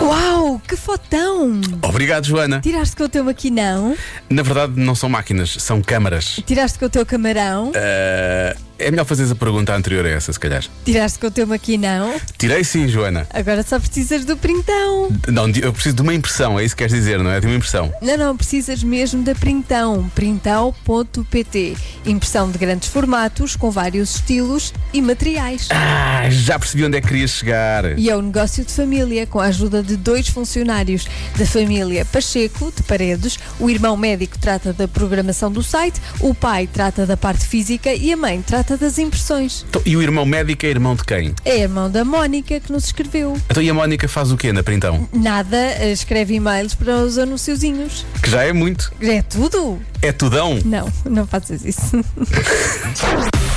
Uau, 0.00 0.60
que 0.66 0.74
fotão! 0.76 1.60
Obrigado, 1.82 2.24
Joana. 2.26 2.60
Tiraste 2.60 2.96
com 2.96 3.04
o 3.04 3.08
teu 3.08 3.22
maquinão, 3.24 3.96
Na 4.28 4.42
verdade, 4.42 4.72
não 4.76 4.94
são 4.94 5.08
máquinas, 5.08 5.50
são 5.60 5.80
câmaras. 5.82 6.40
tiraste 6.46 6.78
com 6.78 6.86
o 6.86 6.90
teu 6.90 7.04
camarão, 7.06 7.70
Eh, 7.74 8.56
é 8.78 8.90
melhor 8.90 9.04
fazeres 9.04 9.30
a 9.30 9.34
pergunta 9.34 9.74
anterior 9.74 10.04
a 10.06 10.10
essa, 10.10 10.32
se 10.32 10.38
calhar. 10.40 10.64
tiraste 10.84 11.18
com 11.18 11.26
o 11.26 11.30
teu 11.30 11.46
maquinão, 11.46 12.14
Tirei 12.38 12.64
sim, 12.64 12.88
Joana. 12.88 13.26
agora 13.32 13.62
só 13.62 13.78
precisas 13.78 14.24
do 14.24 14.36
printão. 14.36 15.10
Não, 15.28 15.48
eu 15.50 15.72
preciso 15.72 15.96
de 15.96 16.02
uma 16.02 16.14
impressão, 16.14 16.58
é 16.58 16.64
isso 16.64 16.74
que 16.74 16.78
queres 16.82 16.92
dizer, 16.94 17.18
não 17.20 17.30
é? 17.30 17.40
De 17.40 17.46
uma 17.46 17.54
impressão. 17.56 17.92
Não, 18.02 18.16
não, 18.16 18.36
precisas 18.36 18.82
mesmo 18.82 19.22
da 19.22 19.34
Printão, 19.34 20.10
printão.pt. 20.14 21.76
Impressão 22.06 22.50
de 22.50 22.58
grandes 22.58 22.88
formatos, 22.88 23.56
com 23.56 23.70
vários 23.70 24.16
estilos 24.16 24.72
e 24.92 25.00
materiais. 25.00 25.68
Ah, 25.70 26.28
já 26.30 26.58
percebi 26.58 26.84
onde 26.84 26.96
é 26.96 27.00
que 27.00 27.08
querias 27.08 27.30
chegar. 27.30 27.98
E 27.98 28.08
é 28.10 28.16
um 28.16 28.22
negócio 28.22 28.64
de 28.64 28.72
família, 28.72 29.26
com 29.26 29.40
a 29.40 29.46
ajuda 29.46 29.82
de 29.82 29.96
dois 29.96 30.28
funcionários 30.28 31.06
da 31.36 31.46
família 31.46 32.04
Pacheco, 32.04 32.72
de 32.74 32.82
Paredes. 32.82 33.38
O 33.58 33.68
irmão 33.70 33.96
médico 33.96 34.38
trata 34.38 34.72
da 34.72 34.86
programação 34.88 35.50
do 35.50 35.62
site, 35.62 36.00
o 36.20 36.34
pai 36.34 36.66
trata 36.66 37.06
da 37.06 37.16
parte 37.16 37.46
física 37.46 37.92
e 37.94 38.12
a 38.12 38.16
mãe 38.16 38.42
trata 38.42 38.71
das 38.76 38.98
impressões. 38.98 39.64
Então, 39.68 39.82
e 39.84 39.96
o 39.96 40.02
irmão 40.02 40.24
médico 40.24 40.66
é 40.66 40.68
irmão 40.68 40.94
de 40.94 41.04
quem? 41.04 41.34
É 41.44 41.60
irmão 41.60 41.90
da 41.90 42.04
Mónica 42.04 42.58
que 42.60 42.72
nos 42.72 42.84
escreveu. 42.84 43.36
Então, 43.50 43.62
e 43.62 43.70
a 43.70 43.74
Mónica 43.74 44.08
faz 44.08 44.30
o 44.32 44.36
quê 44.36 44.52
na 44.52 44.62
printão? 44.62 45.08
Nada, 45.12 45.56
eh, 45.56 45.92
escreve 45.92 46.34
e-mails 46.34 46.74
para 46.74 46.96
os 46.96 47.18
anunciozinhos. 47.18 48.04
Que 48.22 48.30
já 48.30 48.42
é 48.42 48.52
muito. 48.52 48.92
É 49.00 49.22
tudo? 49.22 49.80
É 50.00 50.12
tudão. 50.12 50.58
Não, 50.64 50.92
não 51.04 51.26
faças 51.26 51.64
isso. 51.64 52.02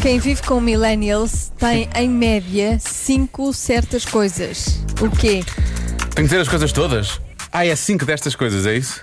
Quem 0.00 0.20
vive 0.20 0.42
com 0.42 0.60
millennials 0.60 1.50
tem, 1.58 1.88
em 1.96 2.08
média, 2.08 2.78
cinco 2.80 3.52
certas 3.52 4.04
coisas. 4.04 4.80
O 5.00 5.10
quê? 5.10 5.44
Tenho 5.98 6.14
que 6.14 6.22
dizer 6.22 6.40
as 6.40 6.48
coisas 6.48 6.70
todas. 6.72 7.20
Ah, 7.52 7.66
é 7.66 7.74
cinco 7.74 8.04
destas 8.04 8.36
coisas, 8.36 8.64
é 8.64 8.76
isso? 8.76 9.02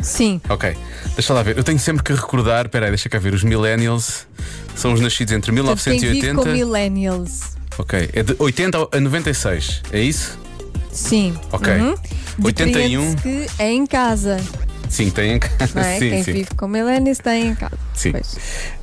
Sim. 0.00 0.40
Ok, 0.48 0.74
deixa 1.20 1.34
lá 1.34 1.42
ver. 1.42 1.56
Eu 1.56 1.62
tenho 1.64 1.78
sempre 1.78 2.02
que 2.02 2.12
recordar. 2.12 2.68
Peraí, 2.68 2.88
deixa 2.90 3.08
cá 3.08 3.18
ver. 3.18 3.34
Os 3.34 3.44
millennials 3.44 4.26
são 4.74 4.92
os 4.92 5.00
nascidos 5.00 5.32
entre 5.34 5.52
Portanto, 5.52 5.82
quem 5.84 5.98
vive 5.98 6.14
1980. 6.22 6.42
com 6.42 6.48
millennials. 6.56 7.40
Ok, 7.78 8.10
é 8.12 8.22
de 8.22 8.34
80 8.38 8.88
a 8.92 9.00
96, 9.00 9.82
é 9.92 10.00
isso? 10.00 10.38
Sim. 10.92 11.38
Ok. 11.52 11.72
Uhum. 11.72 11.94
81. 12.42 13.14
Depreende-se 13.14 13.56
que 13.56 13.62
é 13.62 13.72
em 13.72 13.86
casa. 13.86 14.36
Sim, 14.88 15.10
tem 15.10 15.32
em 15.34 15.38
casa. 15.38 15.72
Não 15.74 15.82
é? 15.82 15.98
sim, 16.00 16.10
Quem 16.10 16.24
sim. 16.24 16.32
vive 16.32 16.50
com 16.56 16.66
millennials 16.66 17.18
tem 17.18 17.48
em 17.48 17.54
casa. 17.54 17.78
Sim. 17.94 18.12
Pois. 18.12 18.36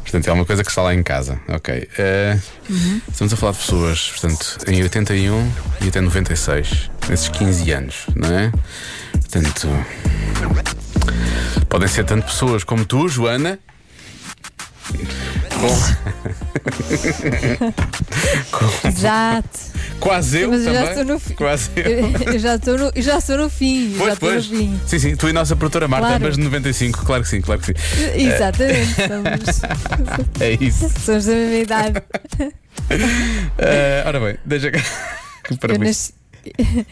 Portanto, 0.04 0.28
é 0.30 0.32
uma 0.32 0.46
coisa 0.46 0.64
que 0.64 0.70
está 0.70 0.82
lá 0.84 0.94
em 0.96 1.04
casa. 1.04 1.40
Ok. 1.50 1.90
Eh, 1.98 2.40
Uhum. 2.70 3.02
Estamos 3.12 3.34
a 3.34 3.38
falar 3.38 3.54
de 3.54 3.60
pessoas, 3.60 4.10
portanto, 4.12 4.58
em 4.68 4.82
81 4.84 5.52
e 5.82 5.88
até 5.88 6.02
96, 6.02 6.90
nesses 7.10 7.30
15 7.30 7.72
anos, 7.72 7.96
não 8.16 8.30
é? 8.38 8.52
Portanto, 9.14 9.70
podem 11.70 11.88
ser 11.88 12.04
tanto 12.06 12.26
pessoas 12.26 12.64
como 12.64 12.86
tu, 12.86 13.08
Joana. 13.08 13.60
Com, 15.60 15.68
com, 18.52 18.88
Exato. 18.88 19.60
Quase 20.00 20.42
eu 20.42 20.50
Mas 20.52 20.60
eu 20.66 20.66
também. 20.74 20.84
já 20.86 20.90
estou 20.92 21.06
no 21.06 21.20
fim. 21.20 21.34
Quase 21.34 21.70
eu. 21.76 22.12
Eu, 22.34 22.40
já 22.40 22.56
estou 22.56 22.78
no, 22.78 22.92
já 22.96 23.18
estou 23.18 23.38
no 23.38 23.50
fim. 23.50 23.92
já 23.94 23.98
Pois, 23.98 24.14
estou 24.14 24.30
pois. 24.30 24.50
no 24.50 24.58
fim. 24.58 24.80
Sim, 24.86 25.00
sim, 25.00 25.16
tu 25.16 25.28
e 25.28 25.32
a 25.32 25.34
nossa 25.34 25.56
produtora 25.56 25.88
Marta, 25.88 26.08
Claro. 26.08 26.24
ambas 26.24 26.36
de 26.38 26.44
95, 26.44 27.04
claro 27.06 27.24
que 27.24 27.30
sim, 27.30 27.42
claro 27.42 27.60
que 27.62 27.68
sim. 27.68 27.74
Exatamente. 28.16 28.96
Somos, 28.96 29.62
É 30.40 30.52
isso. 30.64 30.90
somos 31.04 31.26
da 31.26 31.34
mesma 31.34 31.56
idade. 31.58 32.04
Eh, 33.58 34.04
ora 34.06 34.20
bem, 34.20 34.38
deixa 34.46 34.70
cá. 34.72 34.80
Que 35.44 35.54
Eu 35.54 35.58
parabéns. 35.58 36.14
nasci, 36.46 36.86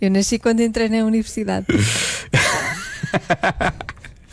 eu 0.00 0.10
nasci 0.10 0.38
quando 0.38 0.60
entrei 0.62 0.88
na 0.88 1.04
universidade. 1.04 1.66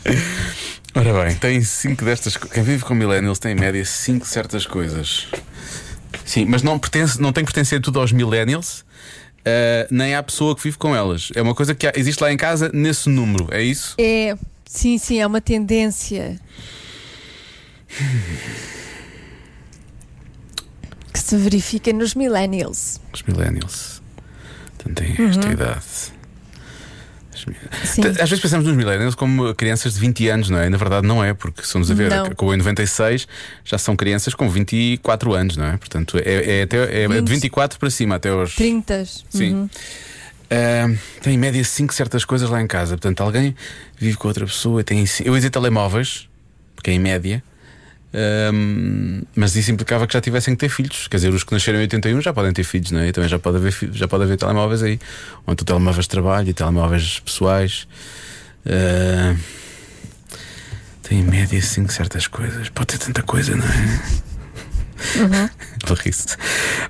Ora 0.94 1.24
bem, 1.24 1.34
tem 1.36 1.60
cinco 1.62 2.04
destas 2.04 2.36
Quem 2.36 2.62
vive 2.62 2.84
com 2.84 2.94
millennials 2.94 3.38
tem 3.40 3.52
em 3.52 3.54
média 3.56 3.84
cinco 3.84 4.26
certas 4.26 4.64
coisas. 4.66 5.26
Sim, 6.24 6.44
mas 6.46 6.62
não, 6.62 6.78
pertence, 6.78 7.20
não 7.20 7.32
tem 7.32 7.44
que 7.44 7.52
pertencer 7.52 7.80
tudo 7.80 7.98
aos 8.00 8.12
millennials, 8.12 8.84
eh, 9.44 9.86
nem 9.90 10.14
à 10.14 10.22
pessoa 10.22 10.54
que 10.54 10.62
vive 10.62 10.78
com 10.78 10.94
elas. 10.94 11.30
É 11.34 11.42
uma 11.42 11.54
coisa 11.54 11.74
que 11.74 11.86
há- 11.86 11.92
existe 11.96 12.20
lá 12.22 12.32
em 12.32 12.36
casa 12.36 12.70
nesse 12.72 13.08
número, 13.08 13.48
é 13.50 13.60
isso? 13.62 13.94
É, 13.98 14.36
sim, 14.64 14.96
sim, 14.98 15.18
é 15.20 15.26
uma 15.26 15.40
tendência. 15.40 16.38
Que 21.12 21.18
se 21.18 21.36
verifica 21.36 21.92
nos 21.92 22.14
millennials. 22.14 23.00
Os 23.12 23.22
millennials. 23.22 24.02
Portanto, 24.78 24.96
têm 25.16 25.26
esta 25.28 25.48
idade. 25.50 26.13
Sim. 27.84 28.02
T- 28.02 28.08
Às 28.22 28.28
vezes 28.30 28.40
pensamos 28.40 28.66
nos 28.66 28.76
millennials 28.76 29.14
como 29.14 29.54
crianças 29.54 29.94
de 29.94 30.00
20 30.00 30.28
anos, 30.28 30.50
não 30.50 30.58
é? 30.58 30.68
Na 30.68 30.76
verdade 30.76 31.06
não 31.06 31.22
é, 31.24 31.34
porque 31.34 31.62
se 31.62 31.72
formos 31.72 31.90
a 31.90 31.94
ver, 31.94 32.10
Não. 32.10 32.30
com 32.34 32.46
o 32.46 32.54
em 32.54 32.56
96 32.56 33.26
já 33.64 33.78
são 33.78 33.94
crianças 33.96 34.34
com 34.34 34.48
24 34.48 35.34
anos, 35.34 35.56
não 35.56 35.66
é? 35.66 35.76
Portanto, 35.76 36.18
é, 36.24 36.60
é, 36.60 36.62
até, 36.62 37.04
é 37.04 37.08
de 37.08 37.14
20. 37.14 37.28
24 37.28 37.78
para 37.78 37.90
cima, 37.90 38.14
até 38.16 38.28
aos. 38.30 38.54
30. 38.54 39.04
Sim. 39.28 39.52
Uhum. 39.54 39.70
Ah, 40.50 40.90
tem 41.22 41.34
em 41.34 41.38
média 41.38 41.64
5 41.64 41.92
certas 41.94 42.24
coisas 42.24 42.48
lá 42.48 42.60
em 42.60 42.66
casa. 42.66 42.96
Portanto, 42.96 43.20
alguém 43.22 43.54
vive 43.98 44.16
com 44.16 44.28
outra 44.28 44.44
pessoa 44.46 44.84
tem. 44.84 45.04
Eu 45.24 45.32
ia 45.32 45.38
dizer 45.38 45.50
telemóveis, 45.50 46.28
porque 46.76 46.90
é 46.90 46.94
em 46.94 46.98
média. 46.98 47.42
Ahm, 48.14 49.22
mas 49.34 49.56
isso 49.56 49.72
implicava 49.72 50.06
que 50.06 50.12
já 50.12 50.20
tivessem 50.20 50.54
que 50.54 50.60
ter 50.60 50.68
filhos. 50.68 51.08
Quer 51.08 51.16
dizer, 51.16 51.34
os 51.34 51.42
que 51.42 51.52
nasceram 51.52 51.78
em 51.80 51.82
81 51.82 52.20
já 52.20 52.32
podem 52.32 52.52
ter 52.52 52.62
filhos, 52.62 52.92
não 52.92 53.00
é? 53.00 53.10
Também 53.10 53.28
já 53.28 53.40
pode 53.40 53.56
haver, 53.56 53.74
já 53.92 54.06
pode 54.06 54.22
haver 54.22 54.36
telemóveis 54.36 54.82
aí. 54.84 55.00
Ou 55.46 55.52
então 55.52 55.64
telemóveis 55.64 56.04
de 56.04 56.10
trabalho 56.10 56.48
e 56.48 56.54
telemóveis 56.54 57.18
pessoais. 57.18 57.88
Ah, 58.64 59.34
tem 61.02 61.20
em 61.20 61.24
média 61.24 61.60
5 61.60 61.92
certas 61.92 62.28
coisas. 62.28 62.68
Pode 62.68 62.86
ter 62.86 62.98
tanta 62.98 63.22
coisa, 63.22 63.56
não 63.56 63.66
é? 63.66 64.33
Barrice. 65.88 66.36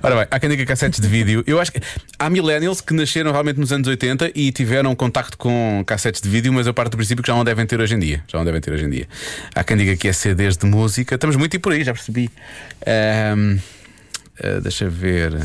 Ora 0.01 0.15
bem, 0.15 0.27
há 0.29 0.39
quem 0.39 0.49
diga 0.49 0.65
cassetes 0.65 0.99
de 0.99 1.07
vídeo. 1.07 1.43
Eu 1.45 1.59
acho 1.59 1.71
que 1.71 1.81
há 2.17 2.29
millennials 2.29 2.81
que 2.81 2.93
nasceram 2.93 3.31
realmente 3.31 3.59
nos 3.59 3.71
anos 3.71 3.87
80 3.87 4.31
e 4.35 4.51
tiveram 4.51 4.95
contacto 4.95 5.37
com 5.37 5.83
cassetes 5.85 6.21
de 6.21 6.29
vídeo, 6.29 6.53
mas 6.53 6.67
eu 6.67 6.73
parto 6.73 6.91
do 6.91 6.97
princípio 6.97 7.23
que 7.23 7.27
já 7.27 7.35
não 7.35 7.43
devem 7.43 7.65
ter 7.65 7.79
hoje 7.79 7.95
em 7.95 7.99
dia. 7.99 8.23
Já 8.27 8.37
não 8.37 8.45
devem 8.45 8.61
ter 8.61 8.71
hoje 8.71 8.85
em 8.85 8.89
dia. 8.89 9.07
Há 9.53 9.63
quem 9.63 9.77
diga 9.77 9.95
que 9.95 10.07
é 10.07 10.13
CDs 10.13 10.57
de 10.57 10.65
música. 10.65 11.15
Estamos 11.15 11.35
muito 11.35 11.55
e 11.55 11.59
por 11.59 11.73
aí, 11.73 11.83
já 11.83 11.93
percebi. 11.93 12.29
Ahm, 12.85 13.57
ah, 14.41 14.59
deixa 14.61 14.89
ver. 14.89 15.37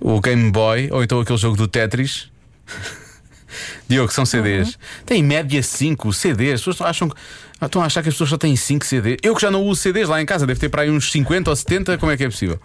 O 0.00 0.20
Game 0.20 0.50
Boy, 0.50 0.88
ou 0.90 1.02
então 1.02 1.20
aquele 1.20 1.38
jogo 1.38 1.56
do 1.56 1.68
Tetris. 1.68 2.30
Diogo, 3.88 4.12
são 4.12 4.24
CDs. 4.24 4.78
Tem 5.04 5.20
em 5.20 5.24
média 5.24 5.62
5 5.62 6.12
CDs. 6.12 6.54
As 6.54 6.60
pessoas 6.60 6.80
acham 6.88 7.08
que. 7.08 7.16
Ah, 7.62 7.66
Estão 7.66 7.82
a 7.82 7.86
achar 7.86 8.02
que 8.02 8.08
as 8.08 8.14
pessoas 8.14 8.30
só 8.30 8.36
têm 8.36 8.54
5 8.56 8.84
CDs. 8.84 9.16
Eu 9.22 9.34
que 9.34 9.40
já 9.42 9.50
não 9.50 9.62
uso 9.62 9.80
CDs 9.80 10.08
lá 10.08 10.20
em 10.20 10.26
casa, 10.26 10.46
deve 10.46 10.60
ter 10.60 10.68
para 10.68 10.82
aí 10.82 10.90
uns 10.90 11.10
50 11.10 11.48
ou 11.50 11.56
70. 11.56 11.96
Como 11.98 12.10
é 12.12 12.16
que 12.16 12.24
é 12.24 12.28
possível? 12.28 12.58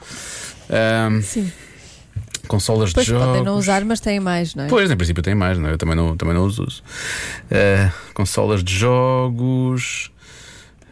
Ahm, 0.70 1.22
Sim. 1.22 1.51
consolas 2.48 2.92
Pois 2.94 3.06
de 3.06 3.12
jogos. 3.12 3.27
podem 3.27 3.44
não 3.44 3.56
usar, 3.58 3.84
mas 3.86 4.00
têm 4.00 4.20
mais, 4.20 4.56
não 4.56 4.66
é? 4.66 4.68
Pois, 4.68 4.89
em 4.92 4.96
princípio 4.98 5.22
tem 5.24 5.36
mais, 5.36 5.58
não 5.58 5.70
é? 5.70 5.74
Eu 5.74 5.77
também 5.77 5.96
não, 5.96 6.16
também 6.18 6.34
não 6.34 6.46
os 6.46 6.60
uso. 6.60 6.84
Ah, 7.51 7.92
consolas 8.13 8.63
de 8.63 8.74
jogos. 8.75 10.12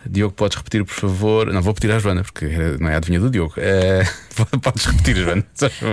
Diogo, 0.08 0.36
podes 0.36 0.56
repetir, 0.56 0.86
por 0.86 0.94
favor? 0.94 1.52
Não, 1.52 1.64
vou 1.64 1.74
pedir 1.74 1.92
à 1.92 1.98
Joana, 1.98 2.24
porque 2.24 2.46
não 2.80 2.88
é 2.90 2.94
a 2.94 2.98
adivinha 2.98 3.20
do 3.20 3.28
Diogo. 3.30 3.56
Ah, 3.58 4.08
podes 4.62 4.86
repetir, 4.86 5.16
Joana. 5.16 5.44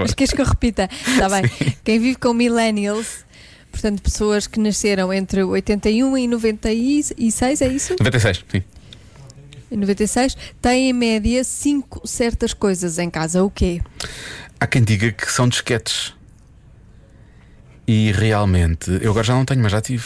Mas 0.02 0.12
queres 0.12 0.34
que 0.34 0.40
eu 0.40 0.44
repita? 0.44 0.88
Está 1.08 1.28
bem. 1.30 1.50
Quem 1.82 1.98
vive 1.98 2.16
com 2.16 2.34
millennials, 2.34 3.24
portanto, 3.72 4.00
pessoas 4.02 4.46
que 4.46 4.60
nasceram 4.60 5.12
entre 5.12 5.42
81 5.42 6.16
e 6.18 6.28
96, 6.28 7.60
é 7.62 7.68
isso? 7.68 7.96
96, 7.98 8.44
sim. 8.48 8.62
Em 9.70 9.76
96, 9.76 10.36
têm 10.60 10.90
em 10.90 10.92
média 10.92 11.42
5 11.42 12.06
certas 12.06 12.52
coisas 12.52 12.98
em 12.98 13.08
casa. 13.08 13.42
O 13.42 13.50
quê? 13.50 13.80
Há 14.60 14.66
quem 14.66 14.84
diga 14.84 15.10
que 15.10 15.32
são 15.32 15.48
disquetes. 15.48 16.14
E 17.88 18.12
realmente, 18.12 18.90
eu 19.00 19.10
agora 19.10 19.24
já 19.24 19.34
não 19.34 19.44
tenho, 19.44 19.60
mas 19.62 19.72
já 19.72 19.80
tive. 19.80 20.04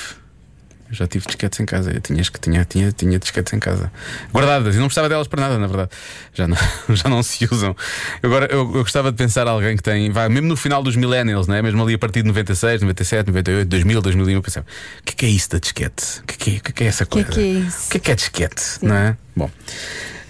Eu 0.97 1.05
já 1.05 1.07
tive 1.07 1.27
disquetes 1.27 1.61
em 1.61 1.67
casa. 1.67 1.93
Eu 1.93 2.01
tinha, 2.01 2.23
tinha, 2.23 2.65
tinha, 2.65 2.93
tinha 2.93 3.19
disquetes 3.19 3.53
em 3.53 3.59
casa. 3.59 3.93
Guardadas. 4.33 4.75
E 4.75 4.79
não 4.79 4.87
gostava 4.87 5.09
delas 5.09 5.29
para 5.29 5.43
nada, 5.43 5.59
na 5.59 5.67
verdade. 5.67 5.91
Já 6.33 6.49
não, 6.49 6.57
já 6.97 7.09
não 7.09 7.23
se 7.23 7.47
usam. 7.51 7.77
Agora, 8.23 8.47
eu, 8.47 8.61
eu 8.61 8.83
gostava 8.83 9.11
de 9.13 9.19
pensar 9.19 9.47
alguém 9.47 9.77
que 9.77 9.83
tem. 9.83 10.11
Vai, 10.11 10.29
mesmo 10.31 10.49
no 10.49 10.57
final 10.57 10.83
dos 10.83 10.97
millennials, 10.97 11.47
não 11.47 11.55
é? 11.55 11.61
mesmo 11.63 11.83
ali 11.83 11.95
a 11.95 11.99
partir 11.99 12.23
de 12.23 12.29
96, 12.29 12.81
97, 12.81 13.27
98, 13.29 13.69
2000, 13.69 14.01
2001, 14.03 14.35
eu 14.37 14.43
pensava: 14.43 14.67
o 15.01 15.03
que 15.05 15.13
é, 15.13 15.17
que 15.17 15.27
é 15.27 15.29
isso 15.29 15.51
da 15.51 15.59
disquete? 15.59 16.21
O 16.21 16.25
que 16.25 16.35
é, 16.35 16.37
que 16.37 16.51
é, 16.51 16.57
o 16.57 16.61
que 16.63 16.71
é, 16.71 16.73
que 16.73 16.85
é 16.85 16.87
essa 16.87 17.05
O 17.05 17.07
que 17.07 17.19
é 17.19 17.25
coisa? 17.25 17.41
que 17.41 17.47
é 17.47 17.49
isso? 17.67 17.87
O 17.87 17.91
que 17.91 17.97
é 17.97 18.01
que 18.01 18.11
é 18.11 18.15
disquete? 18.15 18.63
Não 18.83 18.95
é? 18.95 19.17
Bom. 19.37 19.51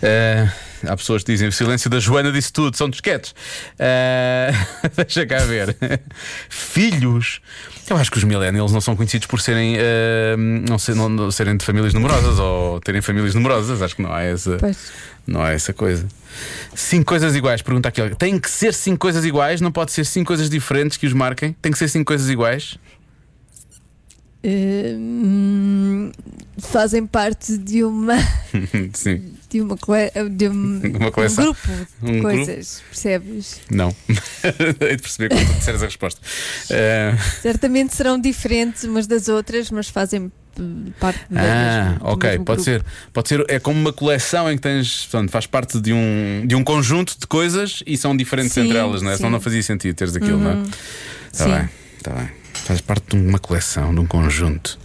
eh, 0.03 0.49
há 0.85 0.97
pessoas 0.97 1.23
que 1.23 1.33
dizem 1.33 1.49
o 1.49 1.53
silêncio 1.53 1.89
da 1.89 1.99
Joana 2.01 2.33
disse 2.33 2.53
tudo, 2.53 2.77
são 2.77 2.91
disquetes. 2.91 3.35
Eh, 3.79 4.51
deixa 4.97 5.25
cá 5.27 5.39
ver. 5.39 5.77
Filhos. 6.49 7.41
Eu 7.89 7.97
acho 7.97 8.11
que 8.11 8.19
os 8.19 8.25
millennials 8.25 8.73
não 8.73 8.81
são 8.81 8.97
conhecidos 8.97 9.27
por 9.29 9.41
serem 9.41 9.77
eh, 9.79 10.35
não, 10.37 10.79
ser- 10.79 10.95
não- 10.97 11.09
não 11.09 11.31
serem 11.31 11.57
de 11.57 11.65
famílias 11.65 11.95
numerosas 11.95 12.39
ou 12.39 12.81
terem 12.81 13.01
famílias 13.01 13.35
numerosas. 13.35 13.81
Acho 13.81 13.97
que 13.97 14.03
não 14.03 14.13
há 14.13 14.23
essa, 14.23 14.57
Pois. 14.59 14.77
não 15.27 15.41
há 15.43 15.53
essa 15.53 15.73
coisa. 15.73 16.07
Cinco 16.75 17.07
coisas 17.07 17.35
iguais, 17.37 17.63
pergunta 17.63 17.89
aqui. 17.89 18.15
Tem 18.17 18.39
que 18.39 18.51
ser 18.51 18.75
cinco 18.75 18.99
coisas 18.99 19.25
iguais, 19.25 19.61
não 19.61 19.71
pode 19.73 19.93
ser 19.93 20.05
cinco 20.05 20.27
coisas 20.27 20.51
diferentes 20.51 20.97
que 20.97 21.07
os 21.07 21.13
marquem. 21.13 21.53
Tem 21.63 21.71
que 21.73 21.79
ser 21.79 21.89
cinco 21.89 22.07
coisas 22.07 22.29
iguais. 22.29 22.77
Hum, 24.77 26.13
fazem 26.59 27.07
parte 27.07 27.57
de 27.59 27.83
uma 27.85 28.15
Sim. 28.93 29.35
De 29.49 29.61
uma, 29.61 29.77
cole- 29.77 30.11
de 30.31 30.49
um, 30.49 30.81
Uma 30.99 31.11
coleção. 31.11 31.45
um 31.45 31.47
grupo 31.53 31.87
de 32.03 32.11
Um 32.13 32.23
coisas, 32.23 32.83
percebes? 32.91 33.61
Não. 33.71 33.95
Hei 34.81 34.97
de 34.97 35.03
perceber 35.03 35.29
quando 35.29 35.59
disseres 35.59 35.83
a 35.83 35.87
resposta. 35.87 36.21
Eh, 36.71 37.15
Certamente 37.43 37.95
serão 37.95 38.19
diferentes 38.21 38.85
umas 38.85 39.07
das 39.07 39.29
outras, 39.29 39.71
mas 39.71 39.89
fazem 39.89 40.31
parte 40.99 41.21
da 41.31 41.41
Ah, 41.41 41.89
mesmo- 41.91 41.99
ok, 42.09 42.31
mesmo 42.31 42.45
pode 42.45 42.65
grupo. 42.65 42.71
ser. 42.83 42.85
Pode 43.13 43.29
ser, 43.29 43.45
é 43.49 43.59
como 43.59 43.79
uma 43.79 43.93
coleção 43.93 44.51
em 44.51 44.57
que 44.57 44.63
tens, 44.63 45.05
portanto, 45.07 45.31
faz 45.31 45.47
parte 45.47 45.81
de 45.81 45.93
um, 45.93 46.45
de 46.47 46.55
um 46.55 46.65
conjunto 46.65 47.19
de 47.19 47.27
coisas 47.27 47.83
e 47.87 47.97
são 47.97 48.17
diferentes 48.17 48.53
Sim, 48.55 48.63
entre 48.65 48.79
elas, 48.79 49.03
não 49.03 49.11
é? 49.11 49.17
Senão 49.17 49.31
não 49.31 49.41
fazia 49.41 49.63
sentido 49.63 49.95
teres 49.95 50.17
aquilo, 50.17 50.39
não 50.39 50.51
é? 50.51 50.63
Está 51.33 51.45
Sim. 51.45 51.51
bem, 51.53 51.69
está 51.99 52.11
bem. 52.13 52.29
Faz 52.55 52.81
parte 52.81 53.17
de 53.17 53.23
uma 53.23 53.39
coleção, 53.39 53.95
de 53.95 54.01
um 54.01 54.07
conjunto. 54.07 54.79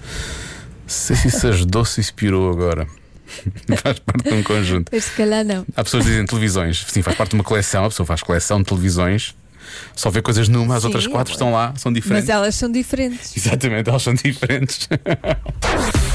Sei 0.85 1.15
se 1.15 1.29
isso 1.29 1.47
ajudou, 1.47 1.85
se 1.85 2.01
isso 2.01 2.13
piorou 2.13 2.51
agora. 2.51 2.85
faz 3.81 3.99
parte 3.99 4.23
de 4.29 4.33
um 4.33 4.43
conjunto. 4.43 4.89
Mas 4.91 5.05
se 5.05 5.11
calhar 5.11 5.43
não. 5.45 5.65
Há 5.75 5.83
pessoas 5.83 6.03
que 6.03 6.09
dizem 6.11 6.25
televisões. 6.25 6.85
Sim, 6.87 7.01
faz 7.01 7.15
parte 7.17 7.29
de 7.31 7.35
uma 7.35 7.43
coleção. 7.43 7.85
A 7.85 7.89
pessoa 7.89 8.05
faz 8.05 8.21
coleção 8.21 8.59
de 8.59 8.65
televisões. 8.65 9.35
Só 9.95 10.09
vê 10.09 10.21
coisas 10.21 10.49
numa, 10.49 10.75
as 10.75 10.81
Sim, 10.81 10.87
outras 10.87 11.07
quatro 11.07 11.31
estão 11.31 11.51
lá, 11.53 11.73
são 11.77 11.93
diferentes. 11.93 12.27
Mas 12.27 12.35
elas 12.35 12.55
são 12.55 12.69
diferentes. 12.69 13.31
Exatamente, 13.37 13.89
elas 13.89 14.01
são 14.03 14.13
diferentes. 14.13 14.89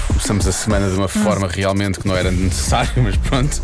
Começamos 0.08 0.46
a 0.46 0.52
semana 0.52 0.90
de 0.90 0.96
uma 0.96 1.08
forma 1.08 1.48
realmente 1.48 1.98
que 2.00 2.06
não 2.06 2.16
era 2.16 2.30
necessário, 2.30 3.02
mas 3.02 3.16
pronto. 3.16 3.60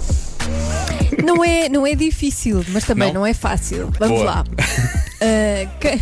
Não 1.23 1.45
é, 1.45 1.69
não 1.69 1.87
é 1.87 1.95
difícil, 1.95 2.65
mas 2.69 2.85
também 2.85 3.09
Não? 3.13 3.21
não, 3.21 3.27
é 3.27 3.35
fácil. 3.35 3.91
Vamos 3.99 4.19
Boa. 4.21 4.25
lá. 4.25 4.45
Ah, 5.25 5.69
que- 5.79 6.01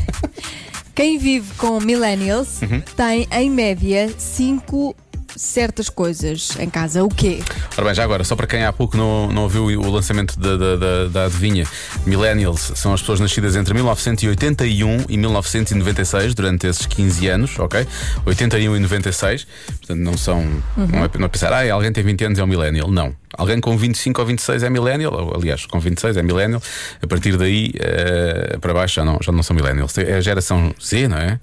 quem 0.95 1.19
vive 1.19 1.53
com 1.59 1.79
millennials 1.79 2.63
Uhum. 2.63 2.81
tem, 2.97 3.29
em 3.31 3.51
média, 3.51 4.09
cinco 4.17 4.97
certas 5.41 5.89
coisas 5.89 6.51
em 6.59 6.69
casa. 6.69 7.03
O 7.03 7.09
quê? 7.09 7.41
Ora 7.73 7.87
bem, 7.87 7.95
já 7.95 8.05
agora, 8.05 8.23
só 8.25 8.37
para 8.37 8.47
quem 8.47 8.63
há 8.63 8.73
pouco 8.73 8.97
não, 8.97 9.33
não 9.33 9.43
ouviu 9.45 9.65
o 9.65 9.91
lançamento 9.91 10.39
da, 10.39 10.55
da, 10.55 10.77
da, 10.77 11.09
da 11.09 11.25
adivinha, 11.25 11.67
Millennials 12.05 12.73
são 12.75 12.93
as 12.93 13.01
pessoas 13.01 13.21
nascidas 13.21 13.57
entre 13.57 13.73
1981 13.73 15.07
e 15.09 15.17
1996, 15.17 16.35
durante 16.35 16.67
esses 16.67 16.85
15 16.85 17.29
anos, 17.29 17.59
ok? 17.59 17.87
81 18.27 18.77
e 18.77 18.79
96, 18.81 19.47
portanto 19.79 19.99
não 19.99 20.17
são. 20.17 20.45
Não, 20.77 21.05
é, 21.05 21.11
não 21.19 21.25
é 21.25 21.29
pensar, 21.29 21.53
ah, 21.55 21.73
alguém 21.73 21.91
tem 21.91 22.05
20 22.05 22.25
anos 22.27 22.39
é 22.39 22.45
um 22.45 22.47
Millennial. 22.47 22.91
Não. 22.91 23.17
Alguém 23.33 23.61
com 23.61 23.77
25 23.79 24.21
ou 24.21 24.27
26 24.27 24.63
é 24.63 24.69
Millennial, 24.69 25.13
ou, 25.15 25.35
aliás, 25.35 25.65
com 25.65 25.81
26 25.81 26.19
é 26.19 26.23
Millennial. 26.23 26.61
A 27.03 27.07
partir 27.07 27.39
daí 27.39 27.73
eh, 27.79 28.59
para 28.61 28.75
baixo 28.75 28.97
já 28.97 29.05
não, 29.05 29.19
já 29.23 29.33
não 29.33 29.43
são 29.43 29.57
Millennials. 29.57 29.97
É 29.97 30.17
a 30.17 30.21
geração 30.21 30.75
Z, 30.83 31.09
não 31.09 31.17
é? 31.17 31.41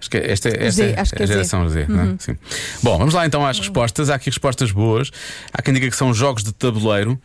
Acho 0.00 0.10
que 0.10 0.16
esta, 0.18 0.48
esta 0.50 0.70
Z, 0.70 0.84
é 0.90 1.00
acho 1.00 1.12
que 1.14 1.22
a 1.22 1.24
é 1.24 1.26
Z. 1.26 1.32
geração 1.32 1.68
Z, 1.68 1.86
não 1.88 2.00
é? 2.02 2.14
Sim. 2.18 2.36
Bom, 2.82 2.98
vamos 2.98 3.14
lá 3.14 3.24
então 3.26 3.44
às 3.46 3.58
respostas. 3.58 4.10
Há 4.10 4.16
aqui 4.16 4.28
respostas 4.30 4.70
boas. 4.70 5.10
Há 5.52 5.62
quem 5.62 5.72
diga 5.72 5.88
que 5.88 5.96
são 5.96 6.12
jogos 6.12 6.42
de 6.44 6.52
tabuleiro. 6.52 7.18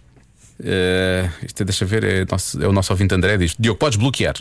Eh, 0.63 1.29
isto 1.45 1.61
é, 1.61 1.65
deixa 1.65 1.85
ver, 1.85 2.03
é, 2.03 2.25
nosso- 2.29 2.61
é 2.61 2.67
o 2.67 2.71
nosso 2.73 2.91
ouvinte 2.93 3.13
André 3.15 3.37
diz: 3.37 3.55
Diogo, 3.59 3.79
podes 3.79 3.97
bloquear. 3.97 4.35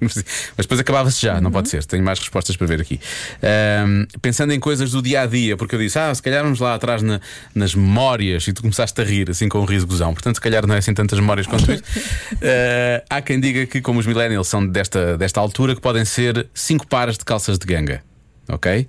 Mas 0.00 0.14
depois 0.58 0.80
acabava-se 0.80 1.20
já, 1.20 1.40
não 1.40 1.50
pode 1.50 1.68
ser. 1.68 1.84
Tenho 1.84 2.02
mais 2.04 2.18
respostas 2.18 2.56
para 2.56 2.66
ver 2.66 2.80
aqui. 2.80 3.00
Ahm, 3.42 4.04
pensando 4.20 4.52
em 4.52 4.60
coisas 4.60 4.90
do 4.90 5.00
dia 5.02 5.22
a 5.22 5.26
dia, 5.26 5.56
porque 5.56 5.74
eu 5.74 5.78
disse, 5.78 5.98
ah, 5.98 6.14
se 6.14 6.22
calhar 6.22 6.42
vamos 6.42 6.58
lá 6.60 6.74
atrás 6.74 7.00
na- 7.02 7.20
nas 7.54 7.74
memórias 7.74 8.46
e 8.48 8.52
tu 8.52 8.62
começaste 8.62 9.00
a 9.00 9.04
rir, 9.04 9.30
assim 9.30 9.48
com 9.48 9.60
um 9.60 9.64
riso 9.64 9.86
gozão. 9.86 10.12
Portanto, 10.12 10.36
se 10.36 10.40
calhar 10.40 10.66
não 10.66 10.74
é 10.74 10.78
assim 10.78 10.92
tantas 10.94 11.18
memórias 11.18 11.46
quanto 11.46 11.70
isso. 11.72 11.82
Ah, 12.42 13.02
há 13.16 13.22
quem 13.22 13.40
diga 13.40 13.66
que, 13.66 13.80
como 13.80 13.98
os 14.00 14.06
millennials 14.06 14.48
são 14.48 14.66
desta, 14.66 15.16
desta 15.16 15.40
altura, 15.40 15.74
que 15.74 15.80
podem 15.80 16.04
ser 16.04 16.46
cinco 16.54 16.86
pares 16.86 17.16
de 17.16 17.24
calças 17.24 17.58
de 17.58 17.66
ganga. 17.66 18.02
Ok? 18.48 18.86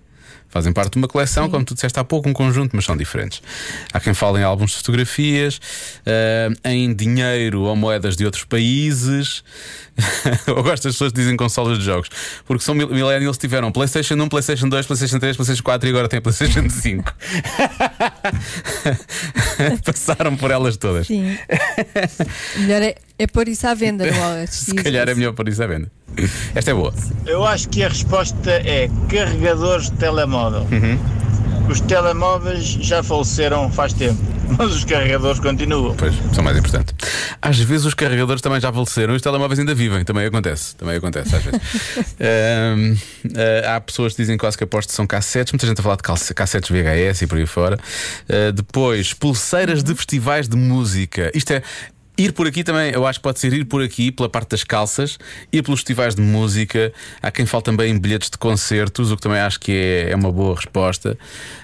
Fazem 0.55 0.71
parte 0.71 0.93
de 0.93 0.97
uma 0.99 1.07
coleção, 1.09 1.49
como 1.49 1.65
tu 1.65 1.73
disseste 1.73 1.99
há 1.99 2.03
pouco, 2.05 2.29
um 2.29 2.33
conjunto, 2.33 2.73
mas 2.77 2.85
são 2.85 2.95
diferentes. 2.95 3.41
Há 3.91 3.99
quem 3.99 4.13
fale 4.13 4.39
em 4.39 4.43
álbuns 4.43 4.71
de 4.71 4.77
fotografias, 4.77 5.59
ah, 6.05 6.69
em 6.71 6.93
dinheiro 6.93 7.63
ou 7.63 7.75
moedas 7.75 8.15
de 8.15 8.23
outros 8.23 8.45
países. 8.45 9.43
Eu 10.47 10.63
gosto 10.63 10.83
das 10.83 10.93
pessoas 10.93 11.11
que 11.11 11.19
dizem 11.19 11.35
consolas 11.35 11.77
de 11.77 11.83
jogos, 11.83 12.07
porque 12.45 12.63
são 12.63 12.73
mil- 12.73 12.87
millennials 12.87 13.35
que 13.35 13.41
tiveram 13.41 13.69
PlayStation 13.69 14.15
1, 14.15 14.29
PlayStation 14.29 14.69
2, 14.69 14.85
PlayStation 14.85 15.19
3, 15.19 15.35
PlayStation 15.35 15.63
4 15.63 15.89
e 15.89 15.91
agora 15.91 16.07
têm 16.07 16.21
PlayStation 16.21 16.69
5. 16.69 17.03
Passaram 19.85 20.35
por 20.37 20.51
elas 20.51 20.77
todas. 20.77 21.07
Sim. 21.07 21.37
melhor 22.57 22.81
é, 22.81 22.95
é 23.17 23.27
pôr 23.27 23.47
isso 23.47 23.67
à 23.67 23.73
venda 23.73 24.05
no. 24.09 24.47
Se 24.47 24.73
calhar 24.75 25.07
é 25.07 25.15
melhor 25.15 25.33
por 25.33 25.47
isso 25.47 25.63
à 25.63 25.67
venda. 25.67 25.91
Esta 26.53 26.71
é 26.71 26.73
boa. 26.73 26.93
Eu 27.25 27.45
acho 27.45 27.67
que 27.69 27.83
a 27.83 27.89
resposta 27.89 28.51
é 28.51 28.89
carregadores 29.09 29.89
de 29.89 29.97
telemóvel. 29.97 30.65
Os 31.69 31.81
telemóveis 31.81 32.63
já 32.63 33.01
faleceram 33.01 33.71
faz 33.71 33.91
tempo, 33.91 34.21
mas 34.57 34.71
os 34.71 34.85
carregadores 34.85 35.39
continuam. 35.39 35.95
Pois, 35.95 36.13
são 36.31 36.43
mais 36.43 36.55
importantes. 36.55 36.93
Às 37.41 37.57
vezes 37.57 37.87
os 37.87 37.95
carregadores 37.95 38.41
também 38.41 38.61
já 38.61 38.71
faleceram 38.71 39.13
e 39.13 39.15
os 39.17 39.21
telemóveis 39.21 39.59
ainda 39.59 39.73
vivem. 39.73 40.03
Também 40.03 40.27
acontece. 40.27 40.75
Também 40.75 40.95
acontece 40.97 41.35
às 41.35 41.43
vezes. 41.43 41.61
Ahm, 42.21 42.95
ah, 43.65 43.75
há 43.75 43.81
pessoas 43.81 44.13
que 44.13 44.21
dizem 44.21 44.37
quase 44.37 44.57
que 44.57 44.63
aposto 44.63 44.89
que 44.89 44.95
são 44.95 45.07
cassetes. 45.07 45.51
Muita 45.51 45.65
gente 45.65 45.79
a 45.79 45.83
falar 45.83 45.95
de 45.97 46.03
cassetes 46.33 46.69
VHS 46.69 47.23
e 47.23 47.27
por 47.27 47.37
aí 47.39 47.47
fora. 47.47 47.79
Ah, 48.29 48.51
depois, 48.51 49.13
pulseiras 49.13 49.83
de 49.83 49.93
festivais 49.95 50.47
de 50.47 50.55
música. 50.55 51.31
Isto 51.33 51.51
é. 51.53 51.63
Ir 52.17 52.31
por 52.31 52.47
aqui 52.47 52.63
também, 52.63 52.91
eu 52.93 53.05
acho 53.05 53.19
que 53.19 53.23
pode 53.23 53.39
ser 53.39 53.51
ir 53.53 53.65
por 53.65 53.83
aqui, 53.83 54.11
pela 54.11 54.29
parte 54.29 54.49
das 54.51 54.63
calças, 54.63 55.17
ir 55.51 55.61
pelos 55.63 55.79
festivais 55.81 56.15
de 56.15 56.21
música. 56.21 56.93
Há 57.21 57.29
quem 57.31 57.45
fale 57.45 57.63
também 57.63 57.91
em 57.91 57.97
bilhetes 57.97 58.29
de 58.29 58.37
concertos, 58.37 59.11
o 59.11 59.15
que 59.17 59.21
também 59.21 59.39
acho 59.39 59.59
que 59.59 59.71
é, 59.71 60.11
é 60.11 60.15
uma 60.15 60.31
boa 60.31 60.55
resposta. 60.55 61.17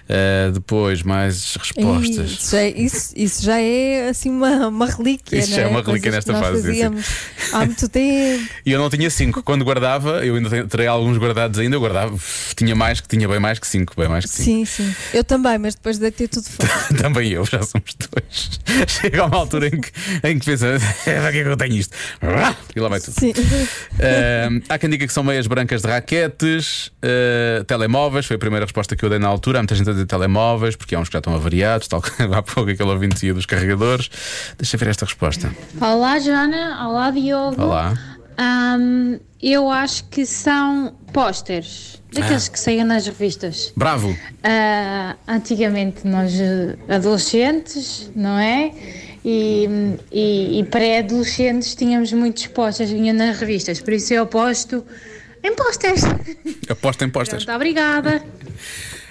Ah, 0.09 0.51
depois, 0.51 1.03
mais 1.03 1.55
respostas. 1.55 2.31
Isso, 2.31 2.51
já 2.51 2.57
é- 2.59 2.69
isso, 2.69 3.13
isso 3.15 3.43
já 3.43 3.61
é 3.61 4.09
assim 4.09 4.29
uma, 4.29 4.67
uma 4.67 4.85
relíquia. 4.85 5.37
Isso 5.39 5.51
não 5.51 5.55
já 5.55 5.61
é 5.61 5.67
uma 5.67 5.81
Coisas 5.81 6.03
relíquia 6.03 6.11
que 6.11 6.15
nesta 6.17 6.33
fase, 6.33 6.61
sim. 6.61 6.67
Fazíamos 6.67 7.05
há 7.53 7.65
muito 7.65 7.87
tempo. 7.89 8.51
E 8.65 8.71
eu 8.71 8.79
não 8.79 8.89
tinha 8.89 9.09
cinco. 9.09 9.41
Quando 9.41 9.63
guardava, 9.63 10.25
eu 10.25 10.35
ainda 10.35 10.67
terei 10.67 10.85
alguns 10.87 11.17
guardados 11.17 11.57
ainda, 11.59 11.75
eu 11.75 11.79
guardava, 11.79 12.15
tinha 12.55 12.75
mais 12.75 12.99
que 12.99 13.07
tinha 13.07 13.27
bem 13.27 13.39
mais 13.39 13.57
que 13.57 13.65
cinco, 13.67 13.93
bem 13.97 14.07
mais 14.09 14.25
que 14.25 14.31
cinco. 14.31 14.43
Sim, 14.45 14.65
sim. 14.65 14.95
Eu 15.13 15.23
também, 15.23 15.57
mas 15.57 15.75
depois 15.75 15.97
deitei 15.97 16.27
tudo 16.27 16.43
fora. 16.49 16.69
Também 17.01 17.29
eu, 17.31 17.45
já 17.45 17.61
somos 17.63 17.95
dois. 17.95 18.59
Chega 18.87 19.23
a 19.23 19.25
uma 19.27 19.37
altura 19.37 19.67
em 19.67 19.79
que, 19.81 19.91
em 20.23 20.37
que 20.41 20.51
pensa, 20.51 20.67
"É, 21.05 21.19
para 21.21 21.31
que 21.31 21.37
é 21.39 21.43
que 21.43 21.49
eu 21.49 21.57
tenho 21.57 21.75
isto? 21.75 21.95
E 22.75 22.79
lá 22.79 22.89
vai 22.89 22.99
tudo. 22.99 23.13
Sim. 23.19 23.33
Ahm, 23.99 24.61
há 24.69 24.77
quem 24.77 24.89
diga 24.89 25.07
que 25.07 25.13
são 25.13 25.23
meias 25.23 25.47
brancas 25.47 25.81
de 25.81 25.87
raquetes, 25.87 26.91
ah, 27.01 27.63
telemóveis, 27.65 28.25
foi 28.25 28.35
a 28.35 28.39
primeira 28.39 28.65
resposta 28.65 28.95
que 28.95 29.03
eu 29.05 29.09
dei 29.09 29.19
na 29.19 29.27
altura. 29.27 29.59
Há 29.59 29.61
muita 29.61 29.75
gente 29.75 29.89
a 29.89 29.93
dizer 29.93 30.05
telemóveis, 30.05 30.75
porque 30.75 30.95
há 30.95 30.99
uns 30.99 31.07
que 31.09 31.13
já 31.13 31.19
estão 31.19 31.33
avariados, 31.35 31.87
tal 31.87 32.01
como 32.17 32.33
há 32.33 32.41
pouco 32.43 32.69
aquele 32.69 32.89
ouvinte 32.89 33.31
dos 33.33 33.45
carregadores. 33.45 34.09
Deixa 34.57 34.75
eu 34.75 34.79
ver 34.79 34.89
esta 34.89 35.05
resposta. 35.05 35.51
Olá, 35.79 36.19
Joana. 36.19 36.87
Olá, 36.87 37.11
Diogo. 37.11 37.61
Olá. 37.61 37.97
Ahm, 38.37 39.19
eu 39.41 39.69
acho 39.69 40.05
que 40.05 40.25
são 40.25 40.95
pósteres, 41.13 42.01
daqueles 42.13 42.47
que 42.47 42.59
saíam 42.59 42.85
nas 42.85 43.05
revistas. 43.05 43.71
Bravo! 43.75 44.15
Ah, 44.43 45.15
antigamente, 45.27 46.07
nós 46.07 46.31
adolescentes, 46.89 48.09
não 48.15 48.37
é? 48.39 48.71
E, 49.23 49.67
e- 50.11 50.59
e 50.59 50.63
pré-adolescentes 50.65 51.75
tínhamos 51.75 52.11
muitos 52.11 52.47
pósteres 52.47 52.91
vinham 52.91 53.15
nas 53.15 53.37
revistas, 53.37 53.79
por 53.79 53.93
isso 53.93 54.13
eu 54.13 54.23
aposto 54.23 54.83
em 55.43 55.55
pósteres. 55.55 56.01
Aposta 56.69 57.05
em 57.05 57.09
postas. 57.09 57.43
Pronto, 57.45 57.55
obrigada. 57.55 58.23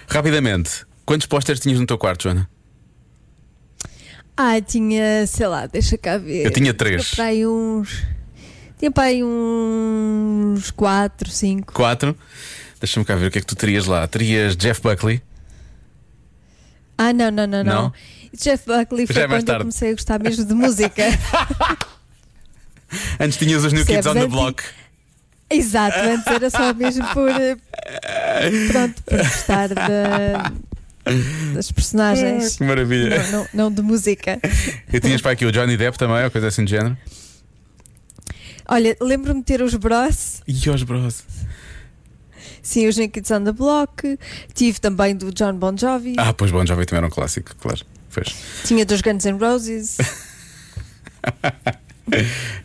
Rapidamente, 0.08 0.84
quantos 1.06 1.26
pósteres 1.26 1.60
tinhas 1.60 1.78
no 1.78 1.86
teu 1.86 1.96
quarto, 1.98 2.24
Joana? 2.24 2.48
Ah, 4.36 4.60
tinha, 4.60 5.26
sei 5.26 5.46
lá, 5.46 5.66
deixa 5.66 5.98
cá 5.98 6.16
ver. 6.18 6.46
Eu 6.46 6.50
tinha 6.50 6.72
três. 6.72 7.04
Tinha 7.10 7.16
para 7.16 7.24
aí 7.26 7.46
uns. 7.46 8.02
Tinha 8.78 8.90
para 8.90 9.04
aí 9.04 9.22
uns 9.22 10.70
4, 10.70 11.30
5. 11.30 11.72
Quatro. 11.74 12.16
Deixa-me 12.80 13.04
cá 13.04 13.14
ver 13.14 13.26
o 13.26 13.30
que 13.30 13.38
é 13.38 13.40
que 13.42 13.46
tu 13.46 13.54
terias 13.54 13.84
lá. 13.86 14.06
Terias 14.08 14.56
Jeff 14.56 14.80
Buckley. 14.80 15.20
Ah, 16.96 17.12
não, 17.12 17.30
não, 17.30 17.46
não, 17.46 17.62
não. 17.62 17.74
Não? 17.82 17.92
Jeff 18.36 18.64
Buckley 18.66 19.06
Já 19.06 19.14
foi 19.14 19.22
é 19.22 19.26
mais 19.26 19.40
quando 19.40 19.40
eu 19.40 19.44
tarde. 19.46 19.62
comecei 19.64 19.90
a 19.90 19.92
gostar 19.92 20.22
mesmo 20.22 20.44
de 20.44 20.54
música. 20.54 21.02
Antes 23.20 23.38
tinhas 23.38 23.64
os 23.64 23.72
New 23.72 23.84
Kids 23.86 24.06
on 24.06 24.14
the 24.14 24.20
Antes- 24.20 24.30
Block. 24.32 24.62
Exato, 25.52 25.98
antes 25.98 26.26
era 26.28 26.48
só 26.48 26.72
mesmo 26.72 27.04
por. 27.08 27.28
eh, 27.28 27.56
Pronto, 28.70 29.02
por 29.02 29.18
gostar 29.18 29.68
da- 29.70 30.52
das 31.54 31.72
personagens. 31.72 32.56
Que 32.56 32.62
maravilha. 32.64 33.20
Não, 33.24 33.32
não, 33.40 33.48
não 33.54 33.72
de 33.72 33.82
música. 33.82 34.38
E 34.92 35.00
tinhas 35.00 35.20
para 35.20 35.32
aqui 35.32 35.44
o 35.44 35.50
Johnny 35.50 35.76
Depp 35.76 35.98
também, 35.98 36.22
ou 36.24 36.30
coisa 36.30 36.46
assim 36.46 36.64
de 36.64 36.70
género. 36.70 36.96
Olha, 38.68 38.96
lembro-me 39.00 39.40
de 39.40 39.46
ter 39.46 39.60
os 39.60 39.74
Bros. 39.74 40.40
E 40.46 40.70
os 40.70 40.82
bros. 40.84 41.24
Sim, 42.62 42.86
os 42.86 42.96
New 42.96 43.08
Kids 43.08 43.30
on 43.32 43.42
the 43.42 43.52
Block. 43.52 44.18
Tive 44.54 44.78
também 44.80 45.16
do 45.16 45.32
John 45.32 45.54
Bon 45.54 45.76
Jovi. 45.76 46.14
Ah, 46.16 46.32
pois 46.32 46.52
bom, 46.52 46.64
já 46.64 46.76
também 46.76 46.98
era 46.98 47.06
um 47.08 47.10
clássico, 47.10 47.56
claro. 47.56 47.80
Pois. 48.12 48.34
Tinha 48.64 48.84
dos 48.84 49.00
Guns 49.00 49.24
N' 49.24 49.38
Roses. 49.38 49.96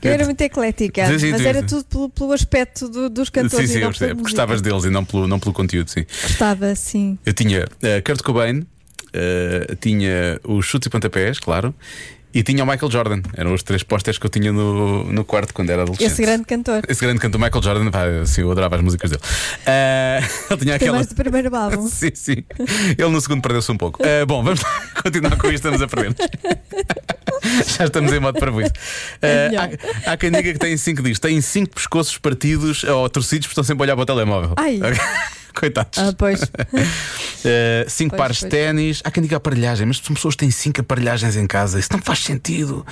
Eu 0.02 0.12
era 0.12 0.26
muito 0.26 0.42
eclética, 0.42 1.06
Sim, 1.08 1.20
sim, 1.20 1.32
mas 1.32 1.42
sim, 1.42 1.48
era 1.48 1.62
tudo 1.62 1.84
pelo, 1.86 2.10
pelo 2.10 2.32
aspecto 2.34 2.90
do- 2.90 3.10
dos 3.12 3.30
cantores 3.30 3.68
sim, 3.68 3.74
sim, 3.74 3.78
e 3.80 3.82
não 3.82 3.90
eu 3.90 3.94
pela. 3.94 4.14
Gostavas 4.16 4.60
deles 4.62 4.86
e 4.86 4.90
não 4.90 5.06
pelo, 5.06 5.28
não 5.28 5.40
pelo 5.40 5.54
conteúdo, 5.54 5.88
sim. 5.90 6.04
Gostava, 6.24 6.74
sim. 6.74 7.18
Eu 7.24 7.32
tinha 7.34 7.68
eh, 7.84 8.02
Kurt 8.02 8.24
Cobain, 8.24 8.66
eh, 9.14 9.76
tinha 9.80 10.40
os 10.44 10.66
chutes 10.66 10.88
e 10.88 10.90
pontapés, 10.90 11.38
claro, 11.40 11.76
e 12.36 12.44
tinha 12.44 12.62
o 12.66 12.68
Michael 12.68 12.92
Jordan. 12.92 13.22
Eram 13.38 13.54
os 13.54 13.64
três 13.64 13.82
pósteres 13.82 14.20
que 14.20 14.26
eu 14.26 14.30
tinha 14.30 14.52
no, 14.52 15.06
no 15.06 15.24
quarto 15.24 15.54
quando 15.54 15.70
era 15.70 15.84
adolescente. 15.84 16.12
Esse 16.12 16.22
grande 16.22 16.44
cantor. 16.44 16.84
Esse 16.86 17.00
grande 17.00 17.20
cantor, 17.22 17.40
Michael 17.40 17.64
Jordan, 17.64 17.90
pá, 17.90 18.04
assim, 18.22 18.42
eu 18.42 18.52
adorava 18.52 18.76
as 18.76 18.82
músicas 18.82 19.10
dele. 19.10 19.24
Eh, 19.68 20.20
ele 20.50 20.60
tinha 20.60 20.60
Tem 20.60 20.74
aquela. 20.74 20.98
mais 20.98 21.08
do 21.08 21.16
primeiro 21.16 21.56
álbum. 21.56 21.88
Sim, 21.90 22.12
sim. 22.14 22.44
Ele 22.98 23.10
no 23.10 23.20
segundo 23.22 23.42
perdeu-se 23.42 23.72
um 23.72 23.78
pouco. 23.78 24.06
Eh, 24.06 24.26
bom, 24.26 24.44
vamos 24.44 24.62
continuar 25.02 25.38
com 25.38 25.48
isto, 25.48 25.56
estamos 25.68 25.82
a 25.82 25.88
perder. 25.88 26.14
Já 27.78 27.86
estamos 27.86 28.12
em 28.12 28.20
modo 28.20 28.38
para 28.38 28.52
isso. 28.52 28.72
Melhor. 29.22 29.70
há, 30.06 30.12
há 30.12 30.18
quem 30.18 30.30
diga 30.30 30.54
que 30.54 30.60
tem 30.60 30.76
cinco 30.78 31.02
dias, 31.02 31.20
têm 31.20 31.40
cinco 31.42 31.74
pescoços 31.76 32.18
partidos 32.18 32.84
ou 32.84 33.10
torcidos 33.10 33.48
porque 33.48 33.54
estão 33.54 33.64
sempre 33.64 33.84
a 33.84 33.86
olhar 33.86 33.96
para 33.96 34.04
o 34.04 34.06
telemóvel. 34.06 34.54
Ai. 34.58 34.80
Coitados. 35.56 35.98
Ah, 35.98 36.14
pois. 36.18 36.42
Uh, 36.44 36.50
cinco 37.88 38.12
Pois, 38.12 38.20
pares 38.20 38.38
de 38.40 38.48
ténis. 38.48 39.02
Há 39.04 39.10
quem 39.10 39.24
diga 39.24 39.38
aparelhagem, 39.38 39.86
mas 39.88 39.98
são 39.98 40.14
pessoas 40.14 40.36
que 40.36 40.40
têm 40.40 40.52
cinco 40.52 40.82
aparelhagens 40.82 41.36
em 41.36 41.48
casa. 41.48 41.80
Isso 41.80 41.90
não 41.92 42.00
faz 42.00 42.20
sentido. 42.20 42.86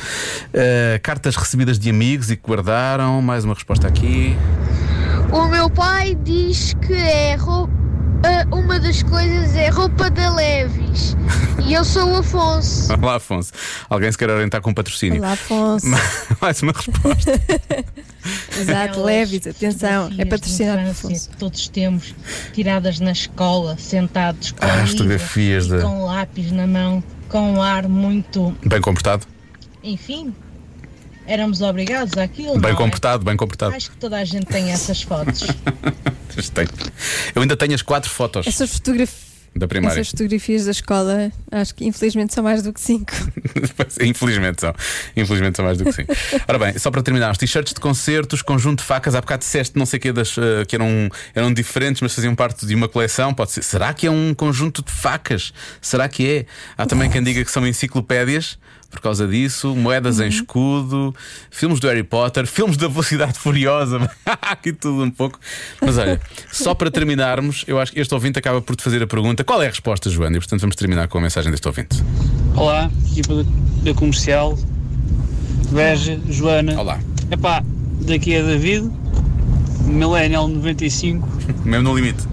Uh, 0.47 0.99
cartas 1.01 1.35
recebidas 1.35 1.77
de 1.77 1.89
amigos 1.89 2.31
e 2.31 2.37
que 2.37 2.47
guardaram. 2.47 3.21
Mais 3.21 3.43
uma 3.43 3.53
resposta 3.53 3.87
aqui. 3.87 4.35
O 5.31 5.47
meu 5.47 5.69
pai 5.69 6.15
diz 6.23 6.73
que 6.85 6.93
é 6.93 7.35
roupa, 7.35 7.73
uma 8.51 8.79
das 8.79 9.03
coisas 9.03 9.55
é 9.55 9.69
roupa 9.69 10.09
da 10.09 10.33
Levis. 10.33 11.15
E 11.65 11.73
eu 11.73 11.83
sou 11.83 12.09
o 12.11 12.17
Afonso. 12.17 12.91
Olá, 13.01 13.15
Afonso. 13.15 13.51
Alguém 13.89 14.11
se 14.11 14.17
quer 14.17 14.29
orientar 14.29 14.61
com 14.61 14.73
patrocínio. 14.73 15.19
Olá, 15.19 15.33
Afonso. 15.33 15.87
Mais 16.41 16.61
uma 16.61 16.71
resposta. 16.73 17.31
Exato, 18.59 19.03
leves, 19.03 19.45
atenção. 19.47 20.09
É 20.17 20.25
fotografias 20.25 20.29
patrocinado 20.29 20.77
de 20.79 20.83
por 20.85 20.89
infância 20.91 21.07
Afonso. 21.09 21.29
que 21.29 21.37
todos 21.37 21.67
temos 21.67 22.15
tiradas 22.53 22.99
na 22.99 23.11
escola, 23.11 23.77
sentados 23.77 24.51
com 24.51 24.65
Ah, 24.65 24.85
fotografias 24.87 25.65
e 25.65 25.69
da- 25.69 25.81
com 25.81 26.05
lápis 26.05 26.51
na 26.51 26.65
mão, 26.67 27.03
com 27.29 27.53
um 27.53 27.61
ar 27.61 27.87
muito, 27.87 28.55
Bem 28.65 28.79
comportado. 28.81 29.25
enfim, 29.83 30.33
éramos 31.25 31.61
obrigados 31.61 32.17
àquilo. 32.17 32.53
Bem 32.53 32.61
não 32.61 32.69
é? 32.69 32.75
comportado, 32.75 33.25
bem 33.25 33.37
comportado. 33.37 33.75
Acho 33.75 33.91
que 33.91 33.97
toda 33.97 34.17
a 34.17 34.25
gente 34.25 34.45
tem 34.45 34.71
essas 34.71 35.01
fotos. 35.01 35.43
Eu 37.35 37.41
ainda 37.41 37.55
tenho 37.55 37.75
as 37.75 37.83
quatro 37.83 38.09
fotos 38.09 38.47
Essas 38.47 38.73
fotografias. 38.73 39.21
da 39.55 39.67
primária. 39.67 39.99
Essas 39.99 40.09
fotografias 40.09 40.65
da 40.65 40.71
escola, 40.71 41.31
acho 41.51 41.75
que 41.75 41.85
infelizmente 41.85 42.33
são 42.33 42.43
mais 42.43 42.63
do 42.63 42.73
que 42.73 42.81
cinco. 42.81 43.11
Infelizmente 44.01 44.61
são. 44.61 44.73
Infelizmente 45.15 45.57
são 45.57 45.65
mais 45.65 45.77
do 45.77 45.85
que 45.85 45.91
sim. 45.91 46.05
Ora 46.47 46.57
bem, 46.57 46.77
só 46.79 46.89
para 46.89 47.03
terminar, 47.03 47.31
os 47.31 47.37
t-shirts 47.37 47.73
de 47.73 47.79
concertos, 47.79 48.41
conjunto 48.41 48.79
de 48.79 48.85
facas, 48.85 49.13
há 49.13 49.21
bocado 49.21 49.41
disseste 49.41 49.77
não 49.77 49.85
sei 49.85 49.97
o 49.97 50.01
que 50.01 50.11
das 50.11 50.35
eh, 50.37 50.65
que 50.65 50.75
eram, 50.75 51.09
eram 51.35 51.53
diferentes, 51.53 52.01
mas 52.01 52.15
faziam 52.15 52.33
parte 52.33 52.65
de 52.65 52.73
uma 52.73 52.87
coleção. 52.87 53.31
Pode 53.31 53.51
ser. 53.51 53.63
Será 53.63 53.93
que 53.93 54.07
é 54.07 54.11
um 54.11 54.33
conjunto 54.33 54.83
de 54.83 54.91
facas? 54.91 55.53
Será 55.79 56.09
que 56.09 56.27
é? 56.27 56.45
Há 56.75 56.87
também 56.87 57.11
quem 57.11 57.21
diga 57.21 57.45
que 57.45 57.51
são 57.51 57.65
enciclopédias. 57.67 58.57
Por 58.93 59.01
causa 59.01 59.27
disso, 59.27 59.75
moedas 59.75 60.19
Uhum. 60.19 60.25
em 60.25 60.29
escudo, 60.29 61.15
filmes 61.49 61.79
do 61.79 61.87
Harry 61.87 62.03
Potter, 62.03 62.45
filmes 62.45 62.77
da 62.77 62.87
Velocidade 62.87 63.33
Furiosa, 63.39 63.99
aqui 64.41 64.71
tudo 64.71 65.03
um 65.03 65.09
pouco. 65.09 65.39
Mas 65.81 65.97
olha, 65.97 66.21
só 66.51 66.75
para 66.75 66.91
terminarmos, 66.91 67.65
eu 67.67 67.79
acho 67.79 67.91
que 67.91 67.99
este 67.99 68.13
ouvinte 68.13 68.37
acaba 68.37 68.61
por 68.61 68.75
te 68.75 68.83
fazer 68.83 69.01
a 69.01 69.07
pergunta: 69.07 69.43
qual 69.43 69.61
é 69.63 69.65
a 69.65 69.69
resposta, 69.69 70.09
Joana? 70.11 70.37
E 70.37 70.39
portanto 70.39 70.61
vamos 70.61 70.75
terminar 70.75 71.07
com 71.07 71.17
a 71.17 71.21
mensagem 71.21 71.49
deste 71.51 71.67
ouvinte. 71.67 72.01
Olá, 72.55 72.89
equipa 73.11 73.33
da, 73.43 73.43
da 73.83 73.93
comercial, 73.95 74.57
Veja, 75.71 76.19
Joana. 76.29 76.79
Olá. 76.79 76.99
Epá, 77.31 77.63
daqui 78.01 78.35
é 78.35 78.43
David, 78.43 78.91
Millennial 79.85 80.47
95. 80.47 81.27
Mesmo 81.65 81.89
no 81.89 81.95
limite. 81.95 82.23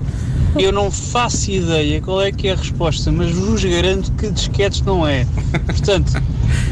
Eu 0.58 0.72
não 0.72 0.90
faço 0.90 1.50
ideia 1.50 2.00
qual 2.00 2.22
é 2.22 2.32
que 2.32 2.48
é 2.48 2.52
a 2.52 2.56
resposta, 2.56 3.12
mas 3.12 3.30
vos 3.30 3.62
garanto 3.64 4.10
que 4.12 4.30
disquetes 4.30 4.80
não 4.82 5.06
é. 5.06 5.26
Portanto, 5.66 6.12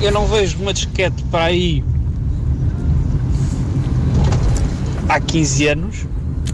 eu 0.02 0.10
não 0.10 0.26
vejo 0.26 0.58
uma 0.58 0.72
disquete 0.72 1.22
para 1.30 1.44
aí 1.44 1.84
há 5.08 5.20
15 5.20 5.68
anos. 5.68 5.96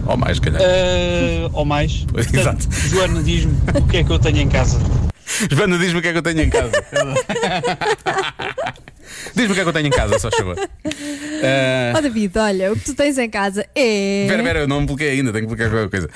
Ou 0.05 0.17
mais, 0.17 0.39
calhar. 0.39 0.61
eh, 0.63 1.49
ou 1.53 1.65
mais. 1.65 2.05
Portanto, 2.13 2.35
Exato. 2.35 2.67
Joana, 2.89 3.23
diz-me 3.23 3.53
o 3.75 3.81
que 3.87 3.97
é 3.97 4.03
que 4.03 4.11
eu 4.11 4.19
tenho 4.19 4.39
em 4.41 4.49
casa. 4.49 4.79
Joana, 5.49 5.77
diz-me 5.79 5.99
o 5.99 6.01
que 6.01 6.09
é 6.09 6.11
que 6.11 6.17
eu 6.19 6.23
tenho 6.23 6.41
em 6.41 6.49
casa. 6.49 6.71
diz-me 9.35 9.51
o 9.51 9.53
que 9.53 9.59
é 9.59 9.63
que 9.63 9.69
eu 9.69 9.73
tenho 9.73 9.87
em 9.87 9.91
casa, 9.91 10.17
só 10.19 10.29
favor. 10.31 10.57
Ah, 10.85 11.93
Ó 11.97 12.01
David, 12.01 12.37
olha, 12.37 12.71
o 12.73 12.75
que 12.75 12.85
tu 12.85 12.93
tens 12.95 13.17
em 13.17 13.29
casa 13.29 13.65
é. 13.75 14.23
Espera, 14.23 14.41
espera, 14.41 14.59
eu 14.59 14.67
não 14.67 14.81
me 14.81 14.87
bloqueei 14.87 15.11
ainda, 15.11 15.31
tenho 15.31 15.43
que 15.43 15.47
bloquear 15.47 15.69
qualquer 15.69 15.89
coisa. 15.89 16.09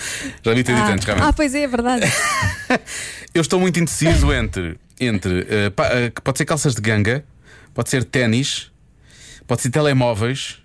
Já 0.44 0.54
me 0.56 0.64
ter 0.64 0.74
dito 0.74 0.84
ah, 0.86 0.92
antes, 0.94 1.06
realmente. 1.06 1.28
ah, 1.28 1.34
pois 1.34 1.56
é, 1.56 1.62
é 1.64 1.68
verdade. 1.68 2.06
Eu 3.34 3.42
estou 3.42 3.60
muito 3.60 3.80
indeciso 3.80 4.34
entre, 4.34 4.78
entre 5.00 5.46
pa- 5.76 5.90
que 6.14 6.22
pode 6.22 6.38
ser 6.40 6.46
calças 6.46 6.74
de 6.74 6.82
ganga, 6.82 7.24
pode 7.76 7.90
ser 7.90 8.04
ténis, 8.04 8.72
pode 9.46 9.62
ser 9.62 9.70
telemóveis 9.70 10.58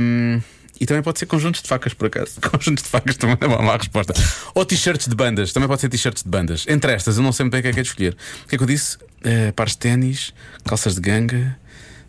hum, 0.00 0.40
e 0.80 0.86
também 0.86 1.02
pode 1.02 1.18
ser 1.18 1.26
conjuntos 1.26 1.60
de 1.62 1.68
facas, 1.68 1.92
por 1.92 2.06
acaso. 2.06 2.40
Conjuntos 2.50 2.82
de 2.82 2.88
facas 2.88 3.16
também 3.16 3.36
é 3.40 3.46
uma 3.46 3.60
má 3.60 3.76
resposta. 3.76 4.14
Ou 4.54 4.64
t-shirts 4.64 5.06
de 5.06 5.14
bandas, 5.14 5.52
também 5.52 5.68
pode 5.68 5.80
ser 5.82 5.88
t-shirts 5.90 6.22
de 6.22 6.28
bandas. 6.28 6.64
Entre 6.66 6.90
estas, 6.92 7.18
eu 7.18 7.22
não 7.22 7.32
sei 7.32 7.44
muito 7.44 7.52
bem 7.52 7.60
o 7.60 7.62
que 7.62 7.68
é 7.68 7.72
que 7.72 7.80
é 7.80 7.82
de 7.82 7.88
escolher. 7.88 8.16
O 8.44 8.48
que 8.48 8.54
é 8.54 8.58
que 8.58 8.64
eu 8.64 8.66
disse? 8.68 8.96
Eh, 9.22 9.52
pares 9.52 9.72
de 9.74 9.78
ténis, 9.78 10.32
calças 10.64 10.94
de 10.94 11.00
ganga, 11.02 11.56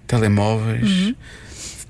telemóveis. 0.08 0.90
Uhum. 0.90 1.16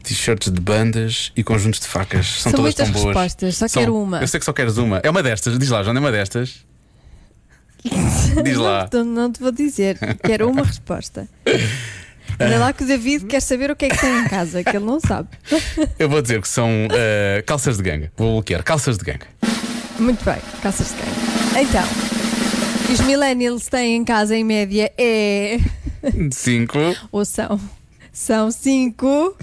T-shirts 0.04 0.52
de 0.52 0.60
bandas 0.60 1.32
e 1.36 1.44
conjuntos 1.44 1.80
de 1.80 1.86
facas. 1.88 2.26
São, 2.42 2.52
São 2.52 2.60
todas 2.60 2.74
tão 2.74 2.90
boas. 2.90 3.06
respostas, 3.06 3.56
só 3.58 3.68
São- 3.68 3.82
quero 3.84 3.96
uma. 3.96 4.20
Eu 4.20 4.28
sei 4.28 4.40
que 4.40 4.46
só 4.46 4.52
queres 4.52 4.78
uma. 4.78 5.00
É 5.04 5.10
uma 5.12 5.22
destas. 5.22 5.60
Diz 5.60 5.70
lá, 5.70 5.84
Joana, 5.84 6.00
é 6.00 6.02
uma 6.02 6.12
destas. 6.12 6.66
Diz 8.44 8.58
lá. 8.58 8.90
Não, 8.92 9.06
não 9.06 9.32
te 9.32 9.40
vou 9.40 9.52
dizer. 9.52 9.98
Quero 10.24 10.50
uma 10.50 10.64
resposta. 10.64 11.28
Olha 12.40 12.58
lá 12.60 12.74
que 12.74 12.84
o 12.84 12.88
David 12.88 13.26
quer 13.26 13.40
saber 13.40 13.70
o 13.72 13.76
que 13.76 13.86
é 13.86 13.90
que 13.90 13.98
tem 14.00 14.20
em 14.20 14.28
casa, 14.28 14.64
que 14.64 14.76
ele 14.76 14.86
não 14.86 15.00
sabe. 15.00 15.30
Eu 16.00 16.10
vou 16.10 16.22
dizer 16.22 16.42
que 16.42 16.48
são 16.48 16.70
eh, 16.92 17.44
calças 17.46 17.78
de 17.78 17.84
ganga. 17.84 18.12
Vou 18.18 18.34
bloquear. 18.34 18.64
Calças 18.64 18.98
de 18.98 19.04
ganga. 19.06 19.28
Muito 20.00 20.24
bem, 20.26 20.38
calças 20.64 20.88
de 20.90 20.96
quem? 20.96 21.62
Então, 21.64 21.84
o 21.84 22.88
que 22.88 22.94
os 22.94 23.02
millennials 23.02 23.68
têm 23.68 23.96
em 23.98 24.04
casa 24.04 24.36
em 24.36 24.44
média 24.44 24.92
é. 24.98 25.60
Cinco. 26.32 26.80
ou 27.12 27.24
são? 27.24 27.60
São 28.12 28.50
cinco 28.52 29.38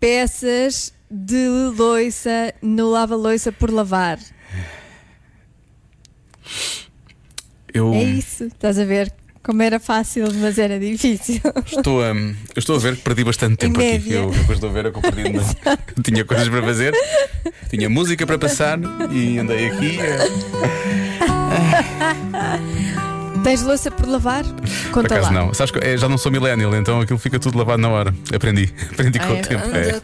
peças 0.00 0.92
de 1.10 1.46
loiça 1.76 2.52
no 2.60 2.90
lava-loiça 2.90 3.52
por 3.52 3.70
lavar. 3.70 4.18
Eu 7.72 7.92
É 7.92 8.02
isso, 8.02 8.44
estás 8.44 8.78
a 8.78 8.84
ver? 8.84 9.12
Como 9.44 9.62
era 9.62 9.78
fácil, 9.78 10.26
mas 10.40 10.56
era 10.58 10.78
difícil. 10.80 11.40
estou 11.66 12.02
a, 12.02 12.08
eu 12.08 12.34
estou 12.56 12.76
a 12.76 12.78
ver 12.78 12.96
que 12.96 13.02
perdi 13.02 13.24
bastante 13.24 13.56
tempo 13.56 13.78
aqui. 13.78 14.10
Eu, 14.12 14.32
eu 14.32 14.52
estou 14.54 14.70
a 14.70 14.72
ver 14.72 14.86
é 14.86 14.90
que 14.90 14.96
eu 14.96 15.02
perdi. 15.02 15.36
eu 15.96 16.02
tinha 16.02 16.24
coisas 16.24 16.48
para 16.48 16.62
fazer, 16.62 16.94
tinha 17.68 17.90
música 17.90 18.26
para 18.26 18.38
passar 18.38 18.78
e 19.12 19.38
andei 19.38 19.66
aqui. 19.68 19.98
eh, 20.00 20.28
Tens 23.42 23.60
louça 23.62 23.90
por 23.90 24.08
lavar? 24.08 24.44
Por 24.44 24.90
Conta 24.92 25.16
acaso 25.16 25.32
lá. 25.34 25.40
não. 25.44 25.52
Sabes 25.52 25.70
que 25.72 25.78
eh, 25.78 25.98
já 25.98 26.08
não 26.08 26.16
sou 26.16 26.32
millennial, 26.32 26.74
então 26.74 27.00
aquilo 27.02 27.18
fica 27.18 27.38
tudo 27.38 27.58
lavado 27.58 27.82
na 27.82 27.90
hora. 27.90 28.14
Aprendi. 28.34 28.72
Aprendi 28.92 29.18
com 29.18 29.26
Ah, 29.26 29.32
o 29.32 29.36
é? 29.36 29.42
tempo. 29.42 29.64
é. 29.76 30.00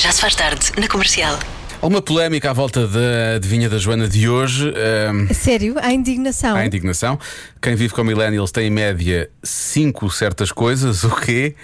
Já 0.00 0.10
se 0.10 0.20
faz 0.22 0.34
tarde 0.34 0.72
na 0.78 0.88
comercial. 0.88 1.38
Alguma 1.82 2.00
polémica 2.00 2.48
à 2.50 2.52
volta 2.52 2.86
da 2.86 3.34
adivinha 3.36 3.68
da 3.68 3.76
Joana 3.76 4.08
de 4.08 4.28
hoje. 4.28 4.72
ehm, 4.76 5.26
Sério? 5.34 5.74
Há 5.80 5.92
indignação? 5.92 6.54
Há 6.56 6.64
indignação. 6.64 7.18
Quem 7.60 7.74
vive 7.74 7.92
com 7.92 8.04
millennials 8.04 8.52
tem 8.52 8.68
em 8.68 8.70
média 8.70 9.28
5 9.42 10.08
certas 10.10 10.52
coisas. 10.52 11.02
O 11.04 11.10
quê? 11.16 11.56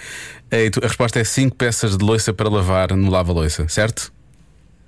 Eh, 0.51 0.69
A 0.83 0.87
resposta 0.87 1.19
é 1.19 1.23
5 1.23 1.55
peças 1.55 1.97
de 1.97 2.03
louça 2.03 2.33
para 2.33 2.49
lavar 2.49 2.93
no 2.97 3.09
lava-louça, 3.09 3.65
certo? 3.69 4.11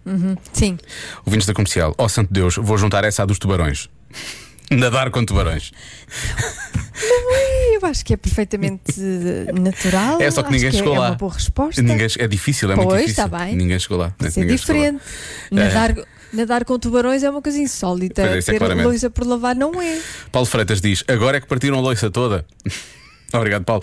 Uhum, 0.05 0.35
Sim. 0.51 0.77
Ouvintes 1.25 1.47
da 1.47 1.53
comercial. 1.53 1.95
Oh, 1.97 2.09
santo 2.09 2.33
Deus, 2.33 2.55
vou 2.57 2.77
juntar 2.77 3.05
essa 3.05 3.23
à 3.23 3.25
dos 3.25 3.39
tubarões. 3.39 3.87
Nadar 4.69 5.09
com 5.11 5.23
tubarões. 5.23 5.71
Eu 7.81 7.87
acho 7.87 8.05
que 8.05 8.13
é 8.13 8.17
perfeitamente 8.17 8.99
natural. 9.59 10.21
É 10.21 10.29
só 10.29 10.43
que 10.43 10.51
ninguém 10.51 10.69
é- 10.69 10.71
chegou 10.71 10.95
é 10.95 10.99
lá. 10.99 11.09
uma 11.09 11.15
boa 11.15 11.33
resposta. 11.33 11.81
Ninguém- 11.81 12.07
é 12.19 12.27
difícil, 12.27 12.71
é 12.71 12.75
muito 12.75 12.87
Pois, 12.89 13.01
difícil. 13.01 13.25
está 13.25 13.37
bem. 13.39 13.55
Ninguém 13.55 13.79
chegou 13.79 13.97
lá. 13.97 14.13
Isso 14.23 14.39
é 14.39 14.45
diferente. 14.45 15.01
Nadar, 15.49 15.95
nadar 16.31 16.65
com 16.65 16.77
tubarões 16.77 17.23
é 17.23 17.29
uma 17.29 17.41
coisa 17.41 17.57
insólita. 17.59 18.21
Pois 18.21 18.35
é, 18.35 18.37
é 18.37 18.53
Ter 18.53 18.59
claramente. 18.59 18.85
louça 18.85 19.09
por 19.09 19.25
lavar 19.25 19.55
não 19.55 19.81
é. 19.81 19.99
Paulo 20.31 20.45
Freitas 20.45 20.79
diz: 20.81 21.03
agora 21.07 21.37
é 21.37 21.41
que 21.41 21.47
partiram 21.47 21.77
a 21.77 21.81
louça 21.81 22.09
toda. 22.11 22.45
Obrigado, 23.33 23.63
Paulo. 23.63 23.81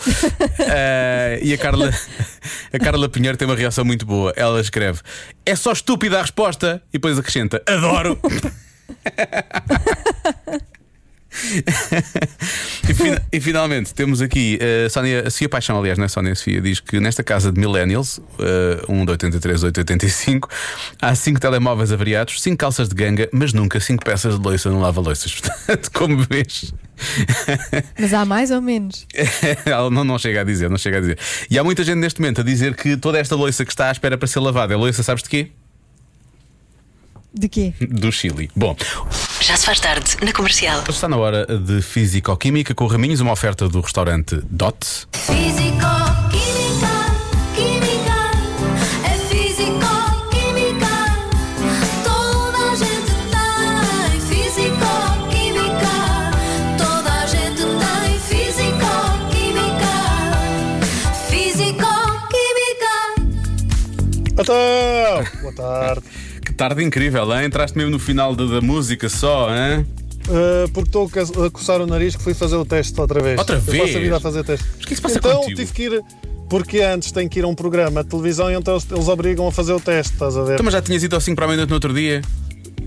Eh, 0.61 1.41
e 1.43 1.55
a 1.55 1.59
Carla, 1.59 1.91
a 2.71 2.79
Carla 2.79 3.09
Pinheiro 3.09 3.35
tem 3.39 3.49
uma 3.49 3.57
reação 3.57 3.83
muito 3.83 4.05
boa. 4.05 4.31
Ela 4.37 4.61
escreve: 4.61 5.01
É 5.47 5.57
só 5.57 5.73
estúpida 5.73 6.19
a 6.19 6.23
resposta. 6.23 6.83
E 6.91 6.93
depois 6.99 7.19
acrescenta: 7.19 7.63
Adoro. 7.67 8.19
E, 12.89 12.95
fina- 12.95 13.23
e 13.33 13.41
finalmente 13.41 13.95
temos 13.95 14.21
aqui 14.21 14.59
a 14.87 14.89
Sónia, 14.91 15.25
a 15.27 15.31
Sofia 15.31 15.49
Paixão, 15.49 15.79
aliás, 15.79 15.99
não 15.99 16.05
é 16.05 16.09
Sónia 16.09 16.35
Sofia, 16.35 16.61
diz 16.61 16.81
que 16.81 16.99
nesta 17.01 17.23
casa 17.23 17.51
de 17.53 17.59
Millennials, 17.61 18.21
eh, 18.39 18.85
um 18.89 19.05
de 19.05 19.11
83, 19.13 19.63
8 19.63 19.79
85, 19.79 20.49
há 21.01 21.15
5 21.15 21.41
telemóveis 21.41 21.93
avariados, 21.93 22.41
5 22.43 22.57
calças 22.57 22.89
de 22.89 22.95
ganga, 22.95 23.29
mas 23.33 23.53
nunca 23.53 23.79
5 23.81 24.05
peças 24.05 24.37
de 24.39 24.43
loiça 24.45 24.71
no 24.71 24.81
lava-loiças. 24.81 25.35
Portanto, 25.41 25.91
como 25.93 26.17
vês. 26.29 26.73
Mas 27.99 28.13
há 28.13 28.25
mais 28.25 28.51
ou 28.51 28.61
menos. 28.61 29.07
Não, 29.91 30.05
não 30.05 30.19
chega 30.19 30.41
a 30.41 30.45
dizer, 30.45 30.69
não 30.69 30.77
chega 30.79 30.99
a 30.99 31.01
dizer. 31.01 31.19
E 31.51 31.59
há 31.59 31.63
muita 31.65 31.85
gente 31.85 31.99
neste 31.99 32.21
momento 32.21 32.41
a 32.41 32.45
dizer 32.45 32.75
que 32.75 32.97
toda 32.97 33.19
esta 33.19 33.35
loiça 33.37 33.65
que 33.65 33.71
está 33.71 33.89
à 33.89 33.93
espera 33.93 34.17
para 34.19 34.27
ser 34.27 34.41
lavada 34.41 34.75
é 34.75 34.77
loiça, 34.77 35.03
sabes 35.03 35.23
de 35.23 35.29
quê? 35.29 35.49
De 37.33 37.49
quê? 37.49 37.73
Do 37.81 38.11
Chile. 38.11 38.51
Bom, 38.57 38.77
Já 39.49 39.57
se 39.57 39.65
faz 39.65 39.81
tarde 39.81 40.15
na 40.23 40.31
comercial. 40.31 40.85
está 40.87 41.09
na 41.09 41.17
hora 41.17 41.47
de 41.47 41.81
Físico-Química 41.81 42.75
com 42.75 42.87
Raminhos, 42.87 43.21
uma 43.21 43.33
oferta 43.33 43.67
do 43.67 43.81
restaurante 43.81 44.39
Dot. 44.45 44.77
Físico, 45.15 45.89
química, 46.31 46.93
química, 47.57 48.31
é 49.07 49.17
físico, 49.31 49.89
química. 50.29 50.93
Toda 52.05 52.59
a 52.59 52.77
gente 52.77 53.11
tem 53.33 54.21
físico, 54.21 54.91
química. 55.31 55.97
Toda 56.77 57.11
a 57.11 57.25
gente 57.27 57.65
tem 57.65 58.21
físico, 58.21 58.93
química. 59.31 59.97
Físico, 61.31 61.91
química. 62.29 62.95
Então, 64.43 65.25
boa 65.41 65.55
tarde. 65.55 66.18
Tarde 66.59 66.83
incrível, 66.85 67.33
hein? 67.35 67.47
Entraste 67.47 67.79
mesmo 67.79 67.93
no 67.93 67.99
final 67.99 68.35
da, 68.35 68.45
da 68.45 68.61
música 68.61 69.09
só, 69.09 69.49
hein? 69.51 69.87
Uh, 70.29 70.69
porque 70.75 70.89
estou 70.91 71.07
a 71.07 71.09
co- 71.27 71.45
a 71.45 71.51
coçar 71.51 71.81
o 71.81 71.87
nariz 71.87 72.15
que 72.17 72.23
fui 72.23 72.35
fazer 72.35 72.57
o 72.57 72.65
teste 72.65 73.01
outra 73.01 73.23
vez. 73.23 73.39
Outra 73.39 73.57
Eu 73.57 73.61
vez? 73.63 73.79
passo 73.85 73.97
a 73.97 74.01
vida 74.01 74.17
a 74.17 74.21
fazer 74.21 74.45
teste. 74.45 74.67
Mas 74.75 74.75
o 74.75 74.79
que 74.79 74.85
é 74.85 74.89
que 74.89 74.95
se 74.97 75.01
passa 75.03 75.19
então 75.19 75.41
contigo? 75.41 75.57
tive 75.57 75.73
que 75.73 75.83
ir. 75.85 76.03
Porque 76.51 76.81
antes 76.81 77.13
tem 77.13 77.29
que 77.29 77.39
ir 77.39 77.45
a 77.45 77.49
um 77.49 77.55
programa 77.55 78.03
de 78.03 78.11
televisão 78.11 78.51
e 78.51 78.55
então 78.55 78.75
eles, 78.75 79.09
obrigam 79.09 79.47
a 79.47 79.53
fazer 79.53 79.73
o 79.73 79.81
teste, 79.81 80.15
estás 80.15 80.37
a 80.37 80.43
ver? 80.43 80.55
Então, 80.55 80.65
mas 80.65 80.73
já 80.75 80.83
tinhas 80.83 81.03
ido 81.03 81.15
ao 81.15 81.21
5 81.21 81.37
para 81.37 81.45
a 81.45 81.49
meia-noite 81.49 81.69
no 81.71 81.75
outro 81.77 81.93
dia? 81.95 82.23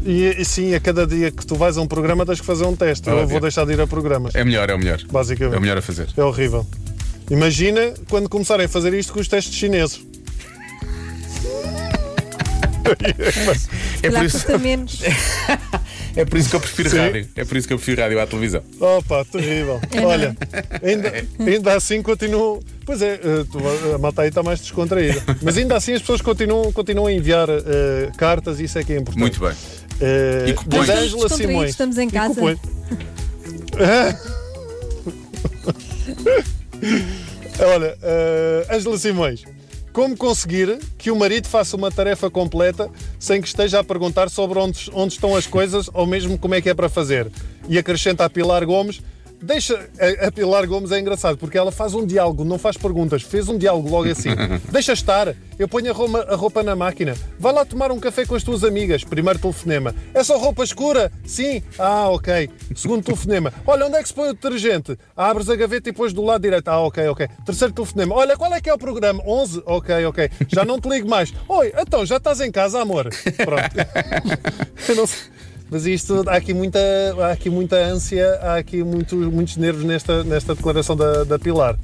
E, 0.03 0.36
e 0.39 0.43
sim, 0.45 0.73
a 0.73 0.79
cada 0.79 1.05
dia 1.07 1.31
que 1.31 1.45
tu 1.45 1.55
vais 1.55 1.77
a 1.77 1.81
um 1.81 1.88
programa 1.88 2.25
tens 2.25 2.39
que 2.41 2.45
fazer 2.45 2.65
um 2.65 2.75
teste. 2.75 3.07
Eu 3.07 3.13
Óbvio. 3.15 3.29
vou 3.29 3.39
deixar 3.39 3.65
de 3.65 3.73
ir 3.73 3.79
a 3.81 3.86
programas. 3.88 4.34
É 4.36 4.43
melhor, 4.43 4.67
é 4.69 4.73
o 4.75 4.79
melhor. 4.79 4.99
Basicamente. 5.12 5.55
É 5.55 5.57
o 5.57 5.62
melhor 5.62 5.77
a 5.77 5.81
fazer. 5.81 6.07
É 6.17 6.23
horrível. 6.23 6.65
Imagina 7.29 7.93
quando 8.10 8.27
começarem 8.27 8.65
a 8.65 8.69
fazer 8.69 8.93
isto 8.95 9.13
com 9.13 9.19
os 9.19 9.27
testes 9.27 9.53
chineses. 9.53 10.01
É 14.04 14.10
por, 14.10 14.25
isso, 14.25 14.38
custa 14.38 14.58
menos. 14.58 15.01
é 16.15 16.25
por 16.25 16.38
isso 16.38 16.49
que 16.49 16.56
eu 16.56 16.60
prefiro 16.60 16.89
Sim. 16.89 16.97
rádio. 16.97 17.27
É 17.36 17.45
por 17.45 17.58
isso 17.58 17.67
que 17.67 17.73
eu 17.73 17.77
prefiro 17.77 18.01
rádio 18.01 18.19
à 18.19 18.27
televisão. 18.27 18.63
Opa, 18.80 19.23
terrível. 19.25 19.80
É 19.91 20.01
Olha, 20.01 20.36
ainda, 20.84 21.13
ainda 21.39 21.73
assim 21.75 22.01
continuam. 22.01 22.62
Pois 22.86 23.01
é, 23.01 23.13
eh, 23.15 23.95
a 23.95 23.97
malta 23.97 24.23
aí 24.23 24.30
está 24.30 24.41
mais 24.43 24.60
descontraída. 24.60 25.21
Mas 25.41 25.58
ainda 25.58 25.75
assim 25.77 25.93
as 25.93 26.01
pessoas 26.01 26.21
continuam, 26.21 26.71
continuam 26.73 27.08
a 27.08 27.13
enviar 27.13 27.47
eh, 27.49 28.10
cartas 28.17 28.60
e 28.60 28.63
isso 28.65 28.77
é 28.80 28.84
que 28.84 28.93
é 28.93 28.97
importante. 28.97 29.19
Muito 29.19 29.39
bem. 29.39 29.54
Eh, 30.01 30.45
E 30.49 30.54
cupons. 30.54 30.88
da 30.88 30.95
descontraídos, 30.95 31.38
Simões. 31.38 31.69
estamos 31.69 31.97
em 31.97 32.10
casa. 32.10 32.41
Olha, 37.60 37.97
Ângela 38.71 38.97
Simões. 38.97 39.43
Como 39.93 40.15
conseguir 40.15 40.80
que 40.97 41.12
o 41.12 41.15
marido 41.17 41.49
faça 41.49 41.75
uma 41.75 41.91
tarefa 41.91 42.30
completa 42.30 42.89
sem 43.19 43.41
que 43.41 43.47
esteja 43.47 43.80
a 43.80 43.84
perguntar 43.84 44.30
sobre 44.30 44.58
onde, 44.58 44.89
onde 44.93 45.13
estão 45.13 45.36
as 45.36 45.45
coisas 45.45 45.89
ou 45.93 46.06
mesmo 46.06 46.38
como 46.38 46.56
é 46.56 46.62
que 46.62 46.69
é 46.69 46.73
para 46.73 46.88
fazer? 46.88 47.30
E 47.67 47.77
acrescenta 47.77 48.23
a 48.23 48.30
Pilar 48.30 48.65
Gomes. 48.65 49.01
Deixa. 49.41 49.89
A, 49.99 50.27
a 50.27 50.32
Pilar 50.32 50.67
Gomes 50.67 50.91
é 50.91 50.99
engraçado 50.99 51.38
porque 51.38 51.58
ela 51.58 51.71
faz 51.71 51.93
um 51.93 52.06
diálogo, 52.06 52.43
não 52.43 52.58
faz 52.58 52.77
perguntas. 52.77 53.23
Fez 53.23 53.49
um 53.49 53.58
diálogo 53.58 53.89
logo 53.89 54.10
assim. 54.10 54.30
Deixa 54.71 54.93
estar, 54.93 55.36
eu 55.58 55.67
ponho 55.67 55.89
a 55.89 55.93
roupa, 55.93 56.19
a 56.30 56.36
roupa 56.36 56.63
na 56.63 56.75
máquina. 56.75 57.15
Vai 57.39 57.54
lá 57.54 57.65
tomar 57.65 57.91
um 57.91 57.99
café 57.99 58.25
com 58.25 58.36
as 58.36 58.43
tuas 58.43 58.63
amigas. 58.63 59.04
Primeiro 59.04 59.39
telefonema. 59.39 59.95
É 60.13 60.23
só 60.23 60.38
roupa 60.38 60.63
escura? 60.63 61.12
Sim. 61.25 61.63
Ah, 61.77 62.10
ok. 62.10 62.49
Segundo 62.75 63.04
telefonema. 63.04 63.51
Olha, 63.65 63.88
onde 63.88 63.97
é 63.97 64.01
que 64.01 64.08
se 64.08 64.13
põe 64.13 64.30
o 64.30 64.34
detergente? 64.34 64.97
Abres 65.15 65.49
a 65.49 65.56
gaveta 65.56 65.89
e 65.89 65.93
pões 65.93 66.13
do 66.13 66.23
lado 66.23 66.41
direito. 66.41 66.67
Ah, 66.67 66.80
ok, 66.80 67.08
ok. 67.08 67.27
Terceiro 67.45 67.73
telefonema. 67.73 68.15
Olha, 68.15 68.38
qual 68.38 68.54
é 68.54 68.62
que 68.62 68.69
é 68.69 68.73
o 68.73 68.77
programa? 68.77 69.23
11? 69.25 69.63
Ok, 69.65 70.06
ok. 70.06 70.30
Já 70.47 70.63
não 70.63 70.80
te 70.80 70.88
ligo 70.88 71.10
mais. 71.10 71.34
Oi, 71.47 71.73
então, 71.77 72.06
já 72.06 72.17
estás 72.17 72.39
em 72.41 72.51
casa, 72.51 72.82
amor? 72.82 73.10
Pronto. 73.38 73.71
Eu 74.88 74.95
não 74.95 75.08
sei. 75.08 75.19
Mas 75.71 75.86
isto, 75.86 76.23
há 76.27 76.36
aqui 76.36 76.53
muita, 76.53 76.79
há 77.21 77.31
aqui 77.31 77.49
muita 77.49 77.77
ânsia, 77.77 78.27
há 78.41 78.57
aqui 78.57 78.84
muito, 78.84 79.15
muitos 79.15 79.55
nervos 79.55 79.86
nesta, 79.86 80.21
nesta 80.21 80.53
declaração 80.53 80.97
da, 80.97 81.23
da 81.23 81.39
Pilar. 81.39 81.79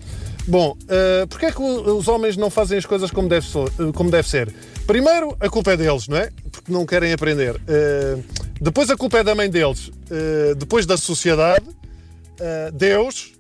Bom, 0.46 0.78
uh, 0.84 1.28
porquê 1.28 1.46
é 1.48 1.52
que 1.52 1.62
os 1.62 2.08
homens 2.10 2.36
não 2.36 2.50
fazem 2.50 2.78
as 2.78 2.86
coisas 2.86 3.12
como 3.12 3.30
deve, 3.30 3.46
so- 3.48 3.66
eh, 3.80 3.92
como 3.94 4.12
deve 4.12 4.28
ser? 4.28 4.54
Primeiro, 4.86 5.36
a 5.40 5.50
culpa 5.50 5.72
é 5.72 5.78
deles, 5.78 6.08
não 6.10 6.18
é? 6.18 6.30
Porque 6.52 6.72
não 6.72 6.86
querem 6.86 7.14
aprender. 7.14 7.56
Uh, 7.56 8.24
depois, 8.60 8.90
a 8.90 8.98
culpa 8.98 9.20
é 9.20 9.24
da 9.24 9.34
mãe 9.36 9.50
deles. 9.50 9.88
Uh, 9.88 10.56
depois, 10.58 10.86
da 10.86 10.98
sociedade. 10.98 11.66
Uh, 11.70 12.72
Deus. 12.74 13.34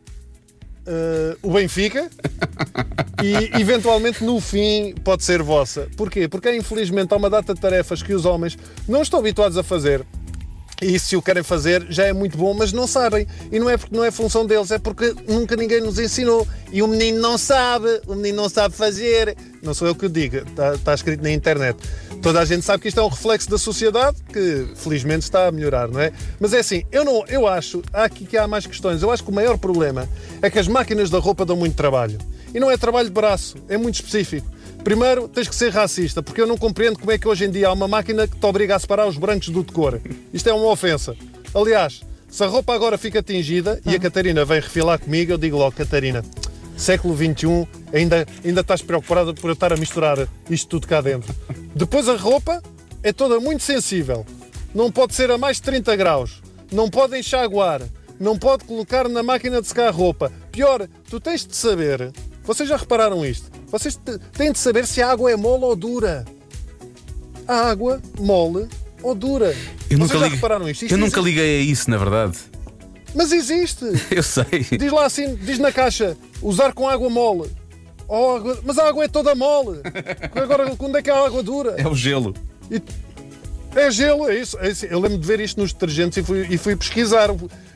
o 1.41 1.51
Benfica. 1.51 2.09
e, 3.23 3.59
eventualmente, 3.61 4.23
no 4.23 4.39
fim, 4.41 4.93
pode 5.03 5.23
ser 5.23 5.41
vossa. 5.41 5.87
Porquê? 5.95 6.27
Porque, 6.27 6.53
infelizmente, 6.55 7.13
há 7.13 7.17
uma 7.17 7.29
data 7.29 7.53
de 7.53 7.59
tarefas 7.59 8.01
que 8.03 8.13
os 8.13 8.25
homens 8.25 8.57
não 8.87 9.01
estão 9.01 9.19
habituados 9.19 9.57
a 9.57 9.63
fazer. 9.63 10.05
E 10.79 10.99
se 10.99 11.15
o 11.15 11.21
querem 11.23 11.41
fazer 11.41 11.87
já 11.89 12.05
é 12.05 12.13
muito 12.13 12.37
bom, 12.37 12.53
mas 12.53 12.71
não 12.71 12.85
sabem. 12.85 13.25
E 13.51 13.59
não 13.59 13.67
é 13.67 13.77
porque 13.77 13.95
não 13.95 14.03
é 14.03 14.11
função 14.11 14.45
deles, 14.45 14.69
é 14.69 14.77
porque 14.77 15.15
nunca 15.27 15.55
ninguém 15.55 15.81
nos 15.81 15.97
ensinou. 15.97 16.47
E 16.71 16.83
o 16.83 16.87
menino 16.87 17.19
não 17.19 17.35
sabe, 17.35 18.01
o 18.05 18.13
menino 18.13 18.37
não 18.37 18.49
sabe 18.49 18.75
fazer. 18.75 19.35
Não 19.63 19.73
sou 19.73 19.87
eu 19.87 19.95
que 19.95 20.05
o 20.05 20.09
diga, 20.09 20.43
está, 20.47 20.75
está 20.75 20.93
escrito 20.93 21.23
na 21.23 21.31
internet. 21.31 21.77
Toda 22.21 22.39
a 22.39 22.45
gente 22.45 22.63
sabe 22.63 22.83
que 22.83 22.89
isto 22.89 22.99
é 22.99 23.03
um 23.03 23.07
reflexo 23.07 23.49
da 23.49 23.57
sociedade 23.57 24.17
que 24.31 24.67
felizmente 24.75 25.23
está 25.23 25.47
a 25.47 25.51
melhorar, 25.51 25.87
não 25.87 25.99
é? 25.99 26.11
Mas 26.39 26.53
é 26.53 26.59
assim, 26.59 26.83
eu 26.91 27.03
não, 27.03 27.25
eu 27.27 27.47
acho, 27.47 27.81
há 27.91 28.03
aqui 28.03 28.25
que 28.25 28.37
há 28.37 28.47
mais 28.47 28.67
questões. 28.67 29.01
Eu 29.01 29.09
acho 29.09 29.23
que 29.23 29.31
o 29.31 29.33
maior 29.33 29.57
problema 29.57 30.07
é 30.43 30.49
que 30.49 30.59
as 30.59 30.67
máquinas 30.67 31.09
da 31.09 31.17
roupa 31.17 31.43
dão 31.43 31.55
muito 31.55 31.75
trabalho. 31.75 32.19
E 32.53 32.59
não 32.59 32.69
é 32.69 32.77
trabalho 32.77 33.07
de 33.07 33.13
braço, 33.13 33.57
é 33.67 33.77
muito 33.77 33.95
específico. 33.95 34.47
Primeiro, 34.83 35.27
tens 35.27 35.47
que 35.47 35.55
ser 35.55 35.71
racista, 35.71 36.23
porque 36.23 36.41
eu 36.41 36.47
não 36.47 36.57
compreendo 36.57 36.97
como 36.99 37.11
é 37.11 37.17
que 37.17 37.27
hoje 37.27 37.45
em 37.45 37.51
dia 37.51 37.67
há 37.67 37.73
uma 37.73 37.87
máquina 37.87 38.27
que 38.27 38.37
te 38.37 38.45
obriga 38.45 38.75
a 38.75 38.79
separar 38.79 39.07
os 39.07 39.17
brancos 39.17 39.49
do 39.49 39.63
de 39.63 39.71
cor. 39.71 40.01
Isto 40.33 40.49
é 40.49 40.53
uma 40.53 40.71
ofensa. 40.71 41.15
Aliás, 41.53 42.01
se 42.29 42.43
a 42.43 42.47
roupa 42.47 42.73
agora 42.73 42.97
fica 42.97 43.21
tingida 43.21 43.81
e 43.85 43.95
a 43.95 43.99
Catarina 43.99 44.45
vem 44.45 44.59
refilar 44.59 44.99
comigo, 44.99 45.33
eu 45.33 45.37
digo 45.37 45.57
logo, 45.57 45.75
Catarina, 45.75 46.23
século 46.77 47.15
XXI, 47.15 47.67
ainda, 47.93 48.25
ainda 48.45 48.61
estás 48.61 48.81
preocupada 48.81 49.33
por 49.33 49.49
eu 49.49 49.53
estar 49.53 49.73
a 49.73 49.77
misturar 49.77 50.27
isto 50.49 50.67
tudo 50.67 50.87
cá 50.87 51.01
dentro. 51.01 51.33
Depois 51.75 52.07
a 52.07 52.15
roupa 52.15 52.61
é 53.03 53.11
toda 53.11 53.39
muito 53.39 53.63
sensível. 53.63 54.25
Não 54.73 54.91
pode 54.91 55.15
ser 55.15 55.31
a 55.31 55.37
mais 55.37 55.57
de 55.57 55.63
30 55.63 55.95
graus. 55.95 56.41
Não 56.71 56.89
pode 56.89 57.17
enxaguar. 57.17 57.81
Não 58.19 58.37
pode 58.37 58.65
colocar 58.65 59.07
na 59.07 59.23
máquina 59.23 59.61
de 59.61 59.67
secar 59.67 59.93
roupa. 59.93 60.31
Pior, 60.51 60.87
tu 61.09 61.19
tens 61.19 61.45
de 61.45 61.55
saber. 61.55 62.11
Vocês 62.47 62.67
já 62.69 62.77
repararam 62.77 63.23
isto? 63.25 63.51
Vocês 63.69 63.99
têm 64.37 64.51
de 64.53 64.57
saber 64.57 64.87
se 64.87 65.01
a 65.01 65.11
água 65.11 65.29
é 65.31 65.35
mole 65.35 65.65
ou 65.65 65.75
dura. 65.75 66.25
A 67.47 67.69
água 67.69 68.01
mole 68.19 68.67
ou 69.03 69.13
dura. 69.13 69.47
Eu 69.89 69.97
Vocês 69.97 69.99
nunca, 69.99 70.13
já 70.13 70.19
liguei, 70.19 70.35
repararam 70.35 70.69
isto? 70.69 70.81
Isto 70.83 70.93
eu 70.93 70.97
nunca 70.97 71.19
existe. 71.19 71.25
liguei 71.35 71.59
a 71.59 71.61
isso, 71.61 71.89
na 71.89 71.97
verdade. 71.97 72.37
Mas 73.13 73.31
existe. 73.31 73.83
Eu 74.11 74.23
sei. 74.23 74.45
Diz 74.77 74.91
lá 74.91 75.05
assim, 75.05 75.35
diz 75.35 75.59
na 75.59 75.71
caixa, 75.71 76.15
usar 76.41 76.73
com 76.73 76.87
água 76.87 77.09
mole. 77.09 77.49
Água- 78.09 78.59
mas 78.63 78.77
a 78.77 78.87
água 78.87 79.03
é 79.03 79.07
toda 79.07 79.33
mole. 79.35 79.79
Agora, 80.35 80.73
quando 80.75 80.97
é 80.97 81.01
que 81.01 81.09
a 81.09 81.25
água 81.25 81.41
dura? 81.43 81.75
É 81.77 81.87
o 81.87 81.95
gelo. 81.95 82.33
É 83.75 83.91
gelo, 83.91 84.29
é 84.29 84.35
isso. 84.39 84.57
é 84.59 84.69
isso. 84.69 84.85
Eu 84.85 84.99
lembro 84.99 85.17
de 85.17 85.25
ver 85.27 85.39
isto 85.39 85.59
nos 85.59 85.73
detergentes 85.73 86.17
e 86.17 86.23
fui, 86.23 86.47
e 86.49 86.57
fui 86.57 86.75
pesquisar 86.75 87.29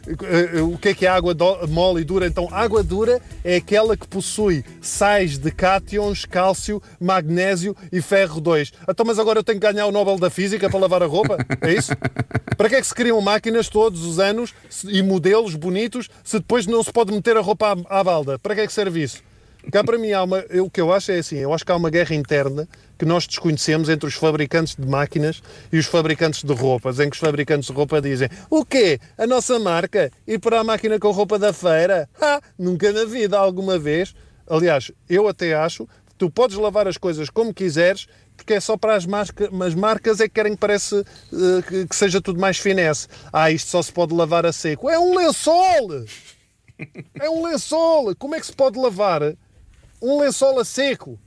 o, 0.08 0.26
eh, 0.26 0.62
o 0.62 0.78
que 0.78 0.90
é 0.90 0.94
que 0.94 1.06
é 1.06 1.10
água 1.10 1.36
mole 1.68 2.02
e 2.02 2.04
dura. 2.04 2.28
Então, 2.28 2.48
água 2.52 2.84
dura 2.84 3.22
é 3.44 3.58
aquela 3.58 3.96
que 3.96 4.08
possui 4.08 4.64
sais 4.82 5.38
de 5.38 5.52
cátions, 5.52 6.26
cálcio, 6.26 6.82
magnésio 7.00 7.76
e 7.92 8.02
ferro 8.02 8.42
2. 8.42 8.74
Então, 8.90 9.06
mas 9.06 9.20
agora 9.20 9.40
eu 9.40 9.44
tenho 9.44 9.60
que 9.60 9.68
ganhar 9.72 9.86
o 9.86 9.92
Nobel 9.92 10.18
da 10.18 10.30
Física 10.30 10.70
para 10.70 10.80
lavar 10.80 11.04
a 11.04 11.08
roupa? 11.08 11.38
É 11.62 11.74
isso? 11.74 11.92
Para 12.58 12.70
que 12.70 12.76
é 12.76 12.82
que 12.82 12.88
se 12.88 12.96
criam 12.96 13.22
máquinas 13.22 13.70
todos 13.70 14.06
os 14.06 14.20
anos 14.20 14.54
e 14.86 15.02
modelos 15.02 15.56
bonitos 15.56 16.10
se 16.24 16.38
depois 16.40 16.66
não 16.66 16.84
se 16.84 16.92
pode 16.92 17.12
meter 17.12 17.38
a 17.38 17.42
roupa 17.42 17.76
à, 17.90 18.00
à 18.00 18.04
balda? 18.04 18.40
Para 18.40 18.56
que 18.56 18.62
é 18.62 18.68
que 18.68 18.74
serve 18.74 19.04
isso? 19.04 19.31
Cá 19.72 19.84
para 19.84 19.98
mim 19.98 20.12
há 20.12 20.24
uma, 20.24 20.40
eu- 20.50 20.66
o 20.66 20.70
que 20.70 20.80
eu 20.82 20.92
acho 20.94 21.12
é 21.12 21.20
assim, 21.20 21.38
eu 21.38 21.54
acho 21.54 21.66
que 21.66 21.72
há 21.72 21.76
uma 21.76 21.90
guerra 21.90 22.16
interna 22.16 22.68
que 22.98 23.06
nós 23.06 23.28
desconhecemos 23.28 23.90
entre 23.90 24.08
os 24.08 24.14
fabricantes 24.16 24.76
de 24.76 24.88
máquinas 24.88 25.42
e 25.72 25.78
os 25.78 25.86
fabricantes 25.86 26.44
de 26.44 26.54
roupas, 26.54 27.00
em 27.00 27.10
que 27.10 27.16
os 27.16 27.20
fabricantes 27.20 27.68
de 27.68 27.74
roupa 27.74 28.02
dizem 28.02 28.30
o 28.50 28.64
quê? 28.66 29.00
A 29.18 29.28
nossa 29.28 29.60
marca? 29.60 30.12
Ir 30.28 30.40
para 30.40 30.60
a 30.62 30.64
máquina 30.64 31.00
com 31.00 31.12
roupa 31.12 31.38
da 31.38 31.52
feira? 31.54 32.10
Nunca 32.58 32.92
na 32.92 33.06
vida, 33.06 33.38
alguma 33.38 33.78
vez. 33.78 34.14
Aliás, 34.50 34.92
eu 35.10 35.28
até 35.28 35.54
acho 35.54 35.86
que 35.86 36.16
tu 36.18 36.30
podes 36.30 36.58
lavar 36.58 36.88
as 36.88 36.98
coisas 36.98 37.30
como 37.30 37.54
quiseres, 37.54 38.08
porque 38.36 38.54
é 38.56 38.60
só 38.60 38.76
para 38.78 38.96
as, 38.96 39.06
marca, 39.06 39.50
as 39.66 39.76
marcas 39.76 40.20
é 40.20 40.28
que 40.28 40.34
querem 40.34 40.54
que 40.54 40.60
parece 40.60 40.96
eh, 41.00 41.62
que, 41.68 41.88
que 41.88 41.96
seja 41.96 42.20
tudo 42.20 42.40
mais 42.40 42.58
finesse. 42.58 43.08
Ah, 43.32 43.52
isto 43.52 43.70
só 43.70 43.82
se 43.82 43.92
pode 43.92 44.14
lavar 44.14 44.46
a 44.46 44.52
seco. 44.52 44.90
É 44.90 44.98
um 45.00 45.16
lençol! 45.16 46.04
É 47.20 47.30
um 47.30 47.46
lençol! 47.46 48.16
Como 48.16 48.34
é 48.36 48.40
que 48.40 48.46
se 48.48 48.54
pode 48.54 48.80
lavar 48.80 49.22
um 50.02 50.20
lençol 50.20 50.60
a 50.60 50.66
seco? 50.66 51.20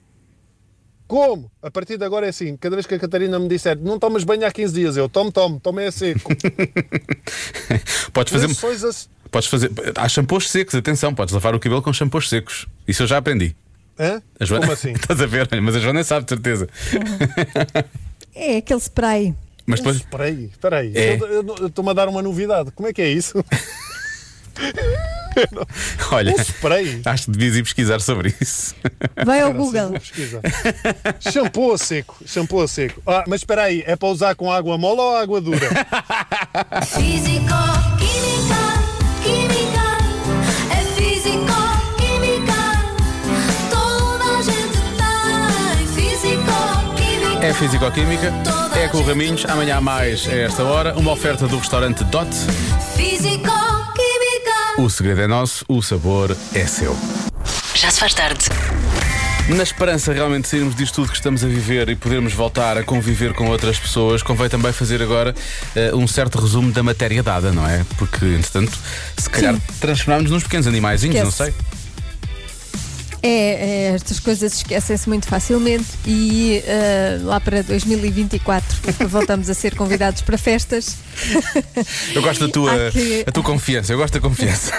Como? 1.06 1.50
A 1.62 1.70
partir 1.70 1.98
de 1.98 2.04
agora 2.04 2.26
é 2.26 2.30
assim, 2.30 2.56
cada 2.56 2.74
vez 2.76 2.86
que 2.86 2.94
a 2.94 2.98
Catarina 2.98 3.38
me 3.38 3.46
disser 3.46 3.78
não 3.78 3.98
tomas 3.98 4.24
banho 4.24 4.46
há 4.46 4.50
15 4.50 4.74
dias, 4.74 4.96
eu 4.96 5.08
tomo, 5.08 5.30
tomo, 5.30 5.60
tomo 5.60 5.80
é 5.80 5.88
a 5.88 5.92
seco. 5.92 6.32
Podes 8.12 8.32
fazer. 8.32 8.46
Lençóis 8.46 8.84
a... 8.84 8.90
Podes 9.30 9.48
fazer. 9.48 9.70
Há 9.96 10.08
shampoos 10.08 10.50
secos, 10.50 10.74
atenção, 10.74 11.14
podes 11.14 11.34
lavar 11.34 11.54
o 11.54 11.60
cabelo 11.60 11.82
com 11.82 11.92
shampoos 11.92 12.28
secos. 12.28 12.66
Isso 12.86 13.02
eu 13.02 13.06
já 13.06 13.18
aprendi. 13.18 13.54
Hã? 13.98 14.22
A 14.40 14.44
Joana... 14.44 14.62
Como 14.62 14.72
assim? 14.72 14.92
Estás 14.96 15.20
a 15.20 15.26
ver? 15.26 15.48
Mas 15.60 15.76
a 15.76 15.78
Joana 15.78 16.04
sabe, 16.04 16.24
de 16.24 16.30
certeza. 16.30 16.68
É 18.34 18.56
aquele 18.56 18.80
spray. 18.80 19.34
Mas 19.64 19.78
depois. 19.78 19.98
Espera 19.98 20.24
aí, 20.24 20.44
espera 20.46 20.78
aí. 20.78 20.92
É. 20.96 21.18
Estou-me 21.66 21.90
a 21.90 21.92
dar 21.92 22.08
uma 22.08 22.20
novidade. 22.20 22.72
Como 22.72 22.88
é 22.88 22.92
que 22.92 23.00
é 23.00 23.08
isso? 23.08 23.44
Olha, 26.12 26.32
Um 26.32 26.38
spray? 26.42 27.00
acho 27.04 27.24
que 27.26 27.30
devias 27.32 27.56
ir 27.56 27.62
pesquisar 27.62 28.00
sobre 28.00 28.34
isso. 28.40 28.74
Vai 29.24 29.40
ao 29.40 29.52
Google. 29.52 29.88
vou 29.90 30.00
pesquisar. 30.00 30.40
shampoo 31.20 31.72
a 31.72 31.78
seco, 31.78 32.16
shampoo 32.26 32.60
a 32.62 32.68
seco. 32.68 33.02
Ah, 33.06 33.24
mas 33.26 33.40
espera 33.40 33.62
aí, 33.64 33.82
é 33.86 33.96
para 33.96 34.08
usar 34.08 34.34
com 34.34 34.50
água 34.52 34.76
mole 34.78 35.00
ou 35.00 35.16
água 35.16 35.40
dura? 35.40 35.58
Físico, 36.86 37.54
química, 37.98 38.62
química, 39.22 39.84
é 40.70 40.84
físico, 40.96 41.56
química. 41.96 42.54
Toda 43.70 44.38
a 44.38 44.42
gente 44.42 44.78
tem 44.96 45.86
físico, 45.88 46.94
química. 46.96 47.46
É 47.46 47.52
Fisicoquímica, 47.54 48.32
é 48.76 48.88
com 48.88 48.98
o 48.98 49.02
Raminhos. 49.06 49.44
Amanhã 49.46 49.76
há 49.76 49.80
mais 49.80 50.26
a 50.28 50.32
esta 50.34 50.62
hora. 50.62 50.94
Uma 50.96 51.12
oferta 51.12 51.46
do 51.46 51.58
restaurante 51.58 52.04
Dot. 52.04 52.28
Físico. 52.96 53.63
O 54.76 54.90
segredo 54.90 55.20
é 55.20 55.26
nosso, 55.28 55.64
o 55.68 55.80
sabor 55.80 56.36
é 56.52 56.66
seu. 56.66 56.96
Já 57.76 57.92
se 57.92 58.00
faz 58.00 58.12
tarde. 58.12 58.44
Na 59.48 59.62
esperança 59.62 60.12
realmente 60.12 60.44
de 60.44 60.48
sairmos 60.48 60.74
disto 60.74 60.96
tudo 60.96 61.10
que 61.10 61.14
estamos 61.14 61.44
a 61.44 61.46
viver 61.46 61.88
e 61.90 61.94
podermos 61.94 62.32
voltar 62.32 62.76
a 62.76 62.82
conviver 62.82 63.34
com 63.34 63.48
outras 63.50 63.78
pessoas, 63.78 64.20
convém 64.20 64.48
também 64.48 64.72
fazer 64.72 65.00
agora 65.00 65.32
eh, 65.76 65.94
um 65.94 66.08
certo 66.08 66.40
resumo 66.40 66.72
da 66.72 66.82
matéria 66.82 67.22
dada, 67.22 67.52
não 67.52 67.68
é? 67.68 67.84
Porque, 67.96 68.24
entretanto, 68.24 68.76
se 69.16 69.30
calhar 69.30 69.54
transformámos 69.80 70.32
nos 70.32 70.42
pequenos 70.42 70.66
animaizinhos, 70.66 71.22
não 71.22 71.30
sei. 71.30 71.54
É, 73.26 73.28
é, 73.28 73.94
estas 73.94 74.20
coisas 74.20 74.52
esquecem-se 74.56 75.08
muito 75.08 75.26
facilmente 75.26 75.86
e 76.06 76.62
eh, 76.66 77.18
lá 77.22 77.40
para 77.40 77.62
2024 77.62 78.68
voltamos 79.08 79.48
a 79.48 79.54
ser 79.54 79.74
convidados 79.74 80.20
para 80.20 80.36
festas. 80.36 80.96
Eu 82.14 82.20
gosto 82.20 82.46
da 82.46 82.52
tua, 82.52 82.90
que- 82.90 83.24
a 83.26 83.32
tua 83.32 83.42
confiança, 83.42 83.94
eu 83.94 83.96
gosto 83.96 84.12
da 84.12 84.20
confiança. 84.20 84.74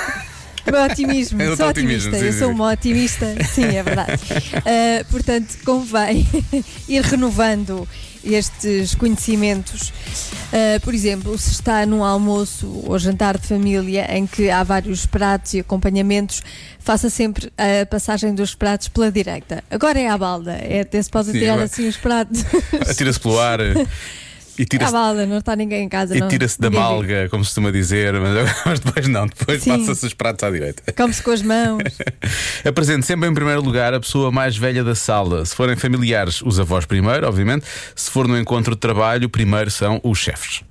O 0.67 0.71
meu 0.71 0.83
otimismo, 0.83 1.41
o 1.41 1.57
sou 1.57 1.67
otimismo, 1.69 2.09
otimista, 2.11 2.19
sim, 2.19 2.25
eu 2.25 2.33
sou 2.33 2.51
uma 2.51 2.71
otimista, 2.71 3.35
sim, 3.51 3.65
é 3.65 3.81
verdade. 3.81 4.13
Uh, 4.21 5.05
portanto, 5.09 5.57
convém 5.65 6.27
ir 6.87 7.01
renovando 7.03 7.87
estes 8.25 8.95
conhecimentos. 8.95 9.89
Uh, 9.89 10.79
por 10.81 10.93
exemplo, 10.93 11.37
se 11.37 11.51
está 11.51 11.85
num 11.85 12.03
almoço 12.03 12.83
ou 12.85 12.97
jantar 12.97 13.37
de 13.37 13.47
família 13.47 14.07
em 14.17 14.25
que 14.25 14.49
há 14.49 14.63
vários 14.63 15.05
pratos 15.05 15.53
e 15.53 15.59
acompanhamentos, 15.59 16.41
faça 16.79 17.09
sempre 17.09 17.51
a 17.57 17.85
passagem 17.85 18.33
dos 18.33 18.55
pratos 18.55 18.87
pela 18.87 19.11
direita. 19.11 19.63
Agora 19.69 19.99
é 19.99 20.07
à 20.07 20.17
balda, 20.17 20.53
é 20.53 20.81
até 20.81 21.01
se 21.01 21.09
pode 21.09 21.31
Sim, 21.31 21.39
tirar 21.39 21.53
agora- 21.53 21.65
assim 21.65 21.87
os 21.87 21.97
pratos. 21.97 22.43
Atira-se 22.89 23.19
pelo 23.19 23.39
ar 23.39 23.59
e 24.57 24.65
tira-se 24.65 24.91
balda, 24.91 25.25
não 25.25 25.37
está 25.37 25.55
ninguém 25.55 25.83
em 25.83 25.89
casa. 25.89 26.17
e 26.17 26.27
tira-se 26.27 26.59
da 26.59 26.69
malga, 26.69 27.27
como 27.29 27.43
se 27.43 27.49
costuma 27.49 27.71
dizer, 27.71 28.13
mas, 28.13 28.49
mas 28.65 28.79
depois 28.79 29.07
não, 29.07 29.27
depois 29.27 29.63
passa-se 29.63 30.05
os 30.05 30.13
pratos 30.13 30.43
à 30.43 30.51
direita. 30.51 30.91
Come-se 30.93 31.21
com 31.21 31.31
as 31.31 31.41
mãos. 31.41 31.83
Apresente 32.67 33.05
sempre 33.05 33.29
em 33.29 33.33
primeiro 33.33 33.61
lugar 33.61 33.93
a 33.93 33.99
pessoa 33.99 34.31
mais 34.31 34.57
velha 34.57 34.83
da 34.83 34.95
sala. 34.95 35.45
Se 35.45 35.55
forem 35.55 35.75
familiares, 35.75 36.41
os 36.41 36.59
avós 36.59 36.85
primeiro, 36.85 37.27
obviamente. 37.27 37.65
Se 37.95 38.09
for 38.09 38.27
no 38.27 38.37
encontro 38.37 38.75
de 38.75 38.79
trabalho, 38.79 39.29
primeiro 39.29 39.69
são 39.69 39.99
os 40.03 40.17
chefes. 40.17 40.61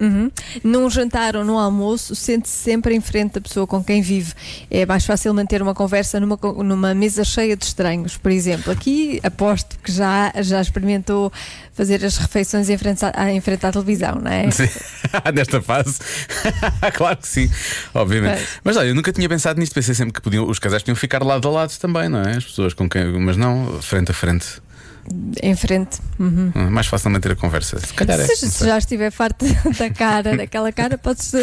Uhum. 0.00 0.30
Num 0.64 0.88
jantar 0.88 1.36
ou 1.36 1.44
num 1.44 1.58
almoço, 1.58 2.14
sente-se 2.14 2.56
sempre 2.56 2.94
em 2.94 3.00
frente 3.00 3.34
da 3.34 3.40
pessoa 3.40 3.66
com 3.66 3.84
quem 3.84 4.00
vive. 4.00 4.32
É 4.70 4.86
mais 4.86 5.04
fácil 5.04 5.34
manter 5.34 5.60
uma 5.60 5.74
conversa 5.74 6.18
numa, 6.18 6.38
numa 6.64 6.94
mesa 6.94 7.22
cheia 7.22 7.54
de 7.56 7.64
estranhos, 7.64 8.16
por 8.16 8.32
exemplo. 8.32 8.72
Aqui 8.72 9.20
aposto 9.22 9.78
que 9.82 9.92
já, 9.92 10.32
já 10.40 10.60
experimentou 10.60 11.30
fazer 11.74 12.04
as 12.04 12.16
refeições 12.16 12.68
em 12.70 12.78
frente 12.78 13.04
à, 13.04 13.30
em 13.30 13.40
frente 13.40 13.66
à 13.66 13.72
televisão, 13.72 14.16
não 14.16 14.30
é? 14.30 14.50
Sim. 14.50 14.68
Nesta 15.34 15.60
fase, 15.60 15.98
claro 16.94 17.16
que 17.18 17.28
sim, 17.28 17.50
obviamente. 17.92 18.42
Mas 18.64 18.76
olha, 18.76 18.88
eu 18.88 18.94
nunca 18.94 19.12
tinha 19.12 19.28
pensado 19.28 19.60
nisto. 19.60 19.74
Pensei 19.74 19.94
sempre 19.94 20.14
que 20.14 20.20
podiam, 20.20 20.48
os 20.48 20.58
casais 20.58 20.82
podiam 20.82 20.96
ficar 20.96 21.22
lado 21.22 21.46
a 21.46 21.50
lado 21.50 21.78
também, 21.78 22.08
não 22.08 22.22
é? 22.22 22.36
As 22.36 22.44
pessoas 22.44 22.74
com 22.74 22.88
quem. 22.88 23.04
Mas 23.20 23.36
não, 23.36 23.80
frente 23.82 24.10
a 24.10 24.14
frente. 24.14 24.60
Em 25.42 25.56
frente. 25.56 25.98
Uhum. 26.18 26.52
Mais 26.70 26.86
fácil 26.86 27.10
manter 27.10 27.32
a 27.32 27.36
conversa. 27.36 27.78
Se 27.78 27.92
calhar 27.94 28.20
é. 28.20 28.26
Se, 28.26 28.64
já 28.64 28.78
estiver 28.78 29.10
farto 29.10 29.44
da 29.78 29.90
cara, 29.90 30.36
daquela 30.36 30.72
cara, 30.72 30.98
pode-se. 30.98 31.36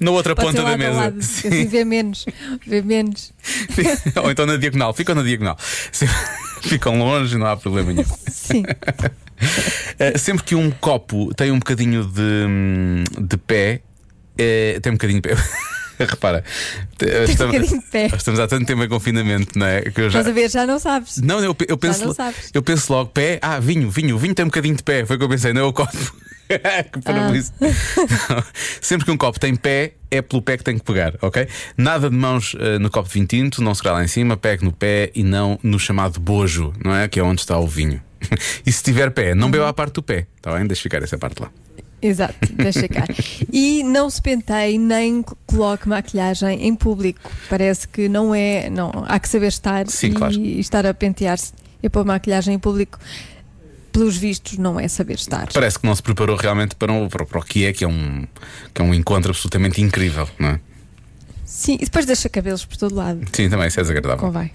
Na 0.00 0.10
outra 0.10 0.34
pode 0.34 0.48
ponta 0.48 0.62
ser 0.62 0.70
da 0.70 0.76
mesa. 0.76 1.00
lado, 1.00 1.22
Sim. 1.22 1.48
Assim 1.48 1.66
vê 1.66 1.84
menos. 1.84 2.24
Vê 2.66 2.82
menos. 2.82 3.32
Ou 4.22 4.30
então 4.30 4.46
na 4.46 4.56
diagonal. 4.56 4.92
Ficam 4.94 5.14
na 5.14 5.22
diagonal. 5.22 5.56
Ficam 6.62 6.98
longe, 6.98 7.36
não 7.36 7.46
há 7.46 7.56
problema 7.56 7.92
nenhum. 7.92 8.08
Sim. 8.28 8.62
Eh, 9.98 10.16
sempre 10.16 10.44
que 10.44 10.54
um 10.54 10.70
copo 10.70 11.34
tem 11.34 11.50
um 11.50 11.58
bocadinho 11.58 12.04
de, 12.04 12.20
hum, 12.20 13.04
de 13.20 13.36
pé, 13.36 13.82
eh, 14.38 14.78
tem 14.80 14.92
um 14.92 14.94
bocadinho 14.94 15.20
de 15.20 15.28
pé. 15.28 15.36
Repara, 16.10 16.44
de 16.98 17.80
pé. 17.90 18.06
estamos 18.16 18.40
há 18.40 18.46
tanto 18.46 18.66
tempo 18.66 18.82
em 18.82 18.88
confinamento, 18.88 19.58
não 19.58 19.66
é? 19.66 19.82
Que 19.82 20.02
já... 20.02 20.20
Estás 20.20 20.28
a 20.28 20.32
ver, 20.32 20.50
já 20.50 20.66
não 20.66 20.78
sabes. 20.78 21.18
Não, 21.18 21.40
eu, 21.40 21.56
eu 21.68 21.76
penso, 21.76 22.06
não 22.06 22.14
sabes. 22.14 22.50
eu 22.52 22.62
penso 22.62 22.92
logo, 22.92 23.10
pé, 23.10 23.38
ah, 23.42 23.58
vinho, 23.58 23.90
vinho, 23.90 24.18
vinho 24.18 24.34
tem 24.34 24.44
um 24.44 24.48
bocadinho 24.48 24.76
de 24.76 24.82
pé. 24.82 25.04
Foi 25.04 25.16
o 25.16 25.18
que 25.18 25.24
eu 25.24 25.28
pensei, 25.28 25.52
não 25.52 25.62
é 25.62 25.64
o 25.64 25.72
copo. 25.72 25.92
que. 26.48 27.12
Não. 27.12 28.44
Sempre 28.80 29.04
que 29.06 29.10
um 29.10 29.16
copo 29.16 29.38
tem 29.38 29.54
pé, 29.54 29.92
é 30.10 30.20
pelo 30.20 30.42
pé 30.42 30.56
que 30.56 30.64
tem 30.64 30.78
que 30.78 30.84
pegar, 30.84 31.14
ok? 31.22 31.46
Nada 31.76 32.10
de 32.10 32.16
mãos 32.16 32.54
eh, 32.58 32.78
no 32.78 32.90
copo 32.90 33.08
de 33.08 33.14
vinho 33.14 33.26
tinto, 33.26 33.62
não 33.62 33.74
se 33.74 33.86
lá 33.86 34.02
em 34.02 34.08
cima, 34.08 34.36
pegue 34.36 34.64
no 34.64 34.72
pé 34.72 35.10
e 35.14 35.22
não 35.22 35.58
no 35.62 35.78
chamado 35.78 36.20
bojo, 36.20 36.72
não 36.84 36.94
é? 36.94 37.08
Que 37.08 37.20
é 37.20 37.22
onde 37.22 37.40
está 37.40 37.58
o 37.58 37.66
vinho. 37.66 38.02
e 38.66 38.72
se 38.72 38.82
tiver 38.82 39.10
pé, 39.10 39.34
não 39.34 39.50
beba 39.50 39.68
a 39.68 39.72
parte 39.72 39.94
do 39.94 40.02
pé, 40.02 40.26
está 40.36 40.52
bem? 40.52 40.66
Deixa 40.66 40.82
ficar 40.82 41.02
essa 41.02 41.18
parte 41.18 41.40
lá. 41.40 41.50
Exato, 42.02 42.34
deixa 42.54 42.88
cá. 42.88 43.04
E 43.52 43.84
não 43.84 44.10
se 44.10 44.20
penteie 44.20 44.76
nem 44.76 45.24
coloque 45.46 45.88
maquilhagem 45.88 46.66
em 46.66 46.74
público. 46.74 47.30
Parece 47.48 47.86
que 47.86 48.08
não 48.08 48.34
é. 48.34 48.68
Não, 48.68 48.90
há 49.06 49.20
que 49.20 49.28
saber 49.28 49.46
estar 49.46 49.86
Sim, 49.86 50.08
e 50.08 50.10
claro. 50.12 50.34
estar 50.34 50.84
a 50.84 50.92
pentear-se 50.92 51.52
e 51.80 51.88
pôr 51.88 52.04
maquilhagem 52.04 52.54
em 52.54 52.58
público. 52.58 52.98
Pelos 53.92 54.16
vistos, 54.16 54.56
não 54.56 54.80
é 54.80 54.88
saber 54.88 55.14
estar. 55.14 55.46
Parece 55.52 55.78
que 55.78 55.86
não 55.86 55.94
se 55.94 56.02
preparou 56.02 56.34
realmente 56.34 56.74
para 56.74 56.90
o, 56.90 57.08
para, 57.10 57.26
para 57.26 57.38
o 57.38 57.44
que 57.44 57.66
é, 57.66 57.74
que 57.74 57.84
é, 57.84 57.88
um, 57.88 58.26
que 58.72 58.80
é 58.80 58.84
um 58.84 58.94
encontro 58.94 59.30
absolutamente 59.30 59.82
incrível, 59.82 60.26
não 60.38 60.48
é? 60.48 60.60
Sim, 61.44 61.74
e 61.74 61.84
depois 61.84 62.06
deixa 62.06 62.26
cabelos 62.30 62.64
por 62.64 62.78
todo 62.78 62.94
lado. 62.94 63.20
Sim, 63.30 63.50
também, 63.50 63.68
isso 63.68 63.78
é 63.78 63.82
desagradável. 63.82 64.16
Convém. 64.16 64.50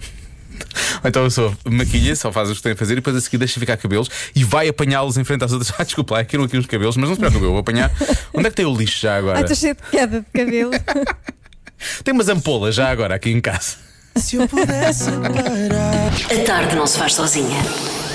Então 1.04 1.22
eu 1.24 1.30
sou 1.30 1.54
maquilha, 1.64 2.14
só 2.16 2.32
faz 2.32 2.50
o 2.50 2.54
que 2.54 2.62
tem 2.62 2.72
a 2.72 2.76
fazer 2.76 2.94
e 2.94 2.96
depois 2.96 3.14
a 3.16 3.20
seguir 3.20 3.38
deixa 3.38 3.58
ficar 3.60 3.76
cabelos 3.76 4.08
e 4.34 4.42
vai 4.44 4.68
apanhá-los 4.68 5.16
em 5.16 5.24
frente 5.24 5.44
às 5.44 5.52
outras. 5.52 5.72
Ah, 5.78 5.84
desculpa, 5.84 6.14
lá, 6.14 6.24
queiram 6.24 6.44
aqui 6.44 6.58
uns 6.58 6.66
cabelos, 6.66 6.96
mas 6.96 7.08
não 7.08 7.14
se 7.14 7.20
preocupe, 7.20 7.44
eu 7.44 7.50
vou 7.50 7.60
apanhar. 7.60 7.90
Onde 8.34 8.46
é 8.46 8.50
que 8.50 8.56
tem 8.56 8.66
o 8.66 8.74
lixo 8.76 9.00
já 9.00 9.14
Ah, 9.14 9.18
agora? 9.18 9.40
estou 9.40 9.56
cheio 9.56 9.74
de 9.74 9.82
queda 9.90 10.20
de 10.20 10.26
cabelo. 10.32 10.70
Tem 12.02 12.12
umas 12.12 12.28
ampolas 12.28 12.74
já 12.74 12.90
agora 12.90 13.14
aqui 13.14 13.30
em 13.30 13.40
casa. 13.40 13.76
Se 14.16 14.34
eu 14.34 14.48
pudesse 14.48 15.04
parar. 15.12 16.40
A 16.40 16.44
tarde 16.44 16.74
não 16.74 16.86
se 16.88 16.98
faz 16.98 17.14
sozinha. 17.14 17.60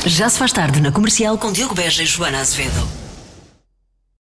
Já 0.05 0.27
se 0.29 0.37
faz 0.37 0.51
tarde 0.51 0.81
na 0.81 0.91
comercial 0.91 1.37
com 1.37 1.49
Diogo 1.53 1.73
Beja 1.73 2.03
e 2.03 2.05
Joana 2.05 2.39
Azevedo. 2.41 3.02